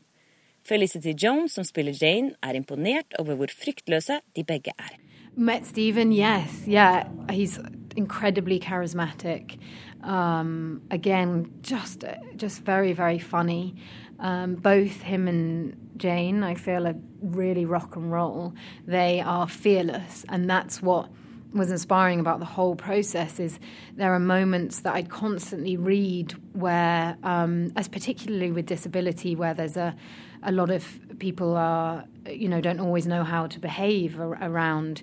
Felicity 0.64 1.14
Jones, 1.24 1.52
som 1.52 1.64
spiller 1.64 1.92
Jane, 2.02 2.34
er 2.42 2.52
imponert 2.52 3.14
over 3.18 3.34
hvor 3.34 3.46
fryktløse 3.46 4.20
de 4.36 4.44
begge 4.44 4.72
er. 4.78 4.98
Met 5.36 5.66
Steven, 5.66 6.12
yes, 6.12 6.64
yeah, 6.68 7.04
he's 7.30 7.58
incredibly 7.96 8.58
charismatic. 8.58 9.58
Um, 10.04 10.82
again, 10.90 11.46
just 11.62 12.04
just 12.36 12.66
very 12.66 12.92
very 12.92 13.18
funny. 13.18 13.74
Um, 14.22 14.54
both 14.54 15.02
him 15.02 15.28
and 15.28 15.76
Jane, 15.96 16.42
I 16.42 16.54
feel, 16.54 16.86
are 16.86 16.94
really 17.20 17.64
rock 17.64 17.96
and 17.96 18.10
roll. 18.10 18.54
They 18.86 19.20
are 19.20 19.48
fearless, 19.48 20.24
and 20.28 20.48
that's 20.48 20.80
what 20.80 21.10
was 21.52 21.70
inspiring 21.70 22.18
about 22.18 22.38
the 22.38 22.46
whole 22.46 22.74
process 22.74 23.38
is 23.38 23.58
there 23.96 24.14
are 24.14 24.18
moments 24.18 24.80
that 24.80 24.94
I'd 24.94 25.10
constantly 25.10 25.76
read 25.76 26.34
where, 26.54 27.16
um, 27.22 27.72
as 27.76 27.88
particularly 27.88 28.52
with 28.52 28.66
disability, 28.66 29.36
where 29.36 29.52
there's 29.52 29.76
a, 29.76 29.94
a 30.42 30.52
lot 30.52 30.70
of 30.70 31.00
people 31.18 31.56
are, 31.56 32.04
you 32.26 32.48
know, 32.48 32.60
don't 32.60 32.80
always 32.80 33.06
know 33.06 33.22
how 33.22 33.46
to 33.48 33.60
behave 33.60 34.18
ar- 34.18 34.38
around, 34.40 35.02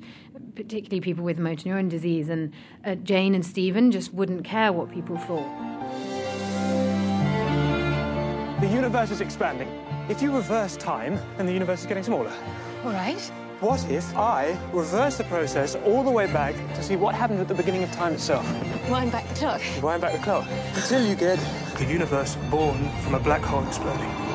particularly 0.56 1.02
people 1.02 1.24
with 1.24 1.38
motor 1.38 1.70
neuron 1.70 1.90
disease, 1.90 2.30
and 2.30 2.52
uh, 2.84 2.96
Jane 2.96 3.36
and 3.36 3.46
Stephen 3.46 3.92
just 3.92 4.14
wouldn't 4.14 4.44
care 4.44 4.74
what 4.74 4.92
people 4.92 5.18
thought. 5.18 6.09
The 8.90 8.94
universe 8.94 9.12
is 9.12 9.22
expanding. 9.22 9.68
If 10.10 10.20
you 10.20 10.36
reverse 10.36 10.76
time, 10.76 11.20
then 11.38 11.46
the 11.46 11.54
universe 11.54 11.82
is 11.82 11.86
getting 11.86 12.02
smaller. 12.02 12.34
All 12.84 12.92
right. 12.92 13.22
What 13.60 13.88
if 13.88 14.18
I 14.18 14.58
reverse 14.74 15.16
the 15.16 15.26
process 15.26 15.76
all 15.76 16.04
the 16.04 16.10
way 16.10 16.26
back 16.26 16.56
to 16.74 16.82
see 16.82 16.96
what 16.96 17.14
happened 17.14 17.40
at 17.40 17.48
the 17.48 17.54
beginning 17.54 17.84
of 17.84 17.92
time 17.92 18.14
itself? 18.14 18.44
Wind 18.90 19.12
back 19.12 19.28
the 19.28 19.36
clock. 19.36 19.62
Wind 19.84 20.02
back 20.02 20.14
the 20.14 20.24
clock 20.24 20.48
until 20.74 21.06
you 21.06 21.14
get 21.14 21.38
the 21.78 21.86
universe 21.86 22.36
born 22.50 22.90
from 23.04 23.14
a 23.14 23.20
black 23.20 23.42
hole 23.42 23.64
exploding. 23.68 24.29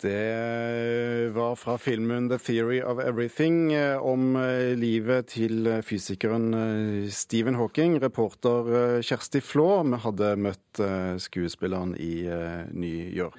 Det 0.00 1.30
var 1.32 1.54
fra 1.56 1.78
filmen 1.78 2.28
'The 2.28 2.38
Theory 2.38 2.82
of 2.82 2.98
Everything' 2.98 3.72
eh, 3.72 3.96
om 3.96 4.36
eh, 4.36 4.76
livet 4.76 5.30
til 5.32 5.66
eh, 5.66 5.80
fysikeren 5.80 7.08
Stephen 7.10 7.56
Hawking. 7.56 7.96
Reporter 8.02 9.00
Kjersti 9.00 9.40
Flå 9.40 9.82
vi 9.88 10.00
hadde 10.02 10.34
møtt 10.36 10.80
skuespilleren 11.22 11.94
i 11.96 12.28
New 12.76 13.08
York. 13.16 13.38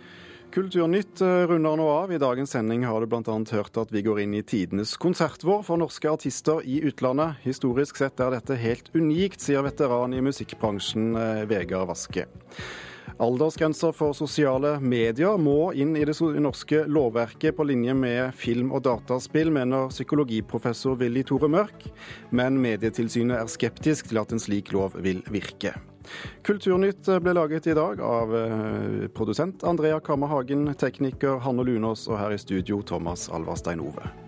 Kulturnytt 0.54 1.22
runder 1.22 1.78
nå 1.78 1.86
av. 1.92 2.12
I 2.12 2.18
dagens 2.18 2.56
sending 2.56 2.88
har 2.88 3.04
du 3.04 3.10
bl.a. 3.12 3.38
hørt 3.52 3.78
at 3.78 3.94
vi 3.94 4.02
går 4.02 4.24
inn 4.24 4.34
i 4.40 4.42
tidenes 4.42 4.96
konsertvår 4.98 5.62
for 5.68 5.78
norske 5.78 6.10
artister 6.10 6.66
i 6.66 6.80
utlandet. 6.88 7.38
Historisk 7.46 8.00
sett 8.02 8.18
er 8.24 8.34
dette 8.34 8.58
helt 8.58 8.90
unikt, 8.96 9.44
sier 9.44 9.62
veteran 9.68 10.16
i 10.18 10.24
musikkbransjen 10.26 11.14
Vegard 11.52 11.92
Vaske. 11.92 12.26
Aldersgrenser 13.18 13.94
for 13.96 14.14
sosiale 14.18 14.76
medier 14.84 15.40
må 15.42 15.72
inn 15.74 15.96
i 15.98 16.06
det 16.06 16.18
norske 16.44 16.84
lovverket 16.86 17.56
på 17.58 17.66
linje 17.66 17.96
med 17.98 18.36
film 18.38 18.74
og 18.76 18.84
dataspill, 18.86 19.52
mener 19.54 19.90
psykologiprofessor 19.94 21.00
Willy 21.02 21.24
Tore 21.28 21.50
Mørk, 21.50 21.88
men 22.30 22.60
Medietilsynet 22.62 23.40
er 23.40 23.52
skeptisk 23.52 24.12
til 24.12 24.22
at 24.22 24.36
en 24.36 24.44
slik 24.44 24.74
lov 24.76 25.00
vil 25.02 25.24
virke. 25.34 25.74
Kulturnytt 26.48 27.10
ble 27.24 27.34
laget 27.36 27.68
i 27.68 27.76
dag 27.76 28.00
av 28.04 28.36
eh, 28.38 29.10
produsent 29.16 29.66
Andrea 29.68 30.00
Kammerhagen, 30.00 30.70
tekniker 30.80 31.42
Hanne 31.44 31.68
Lunås 31.68 32.08
og 32.12 32.22
her 32.22 32.38
i 32.38 32.40
studio 32.42 32.80
Thomas 32.86 33.28
Alvarstein 33.34 33.84
Ove. 33.84 34.27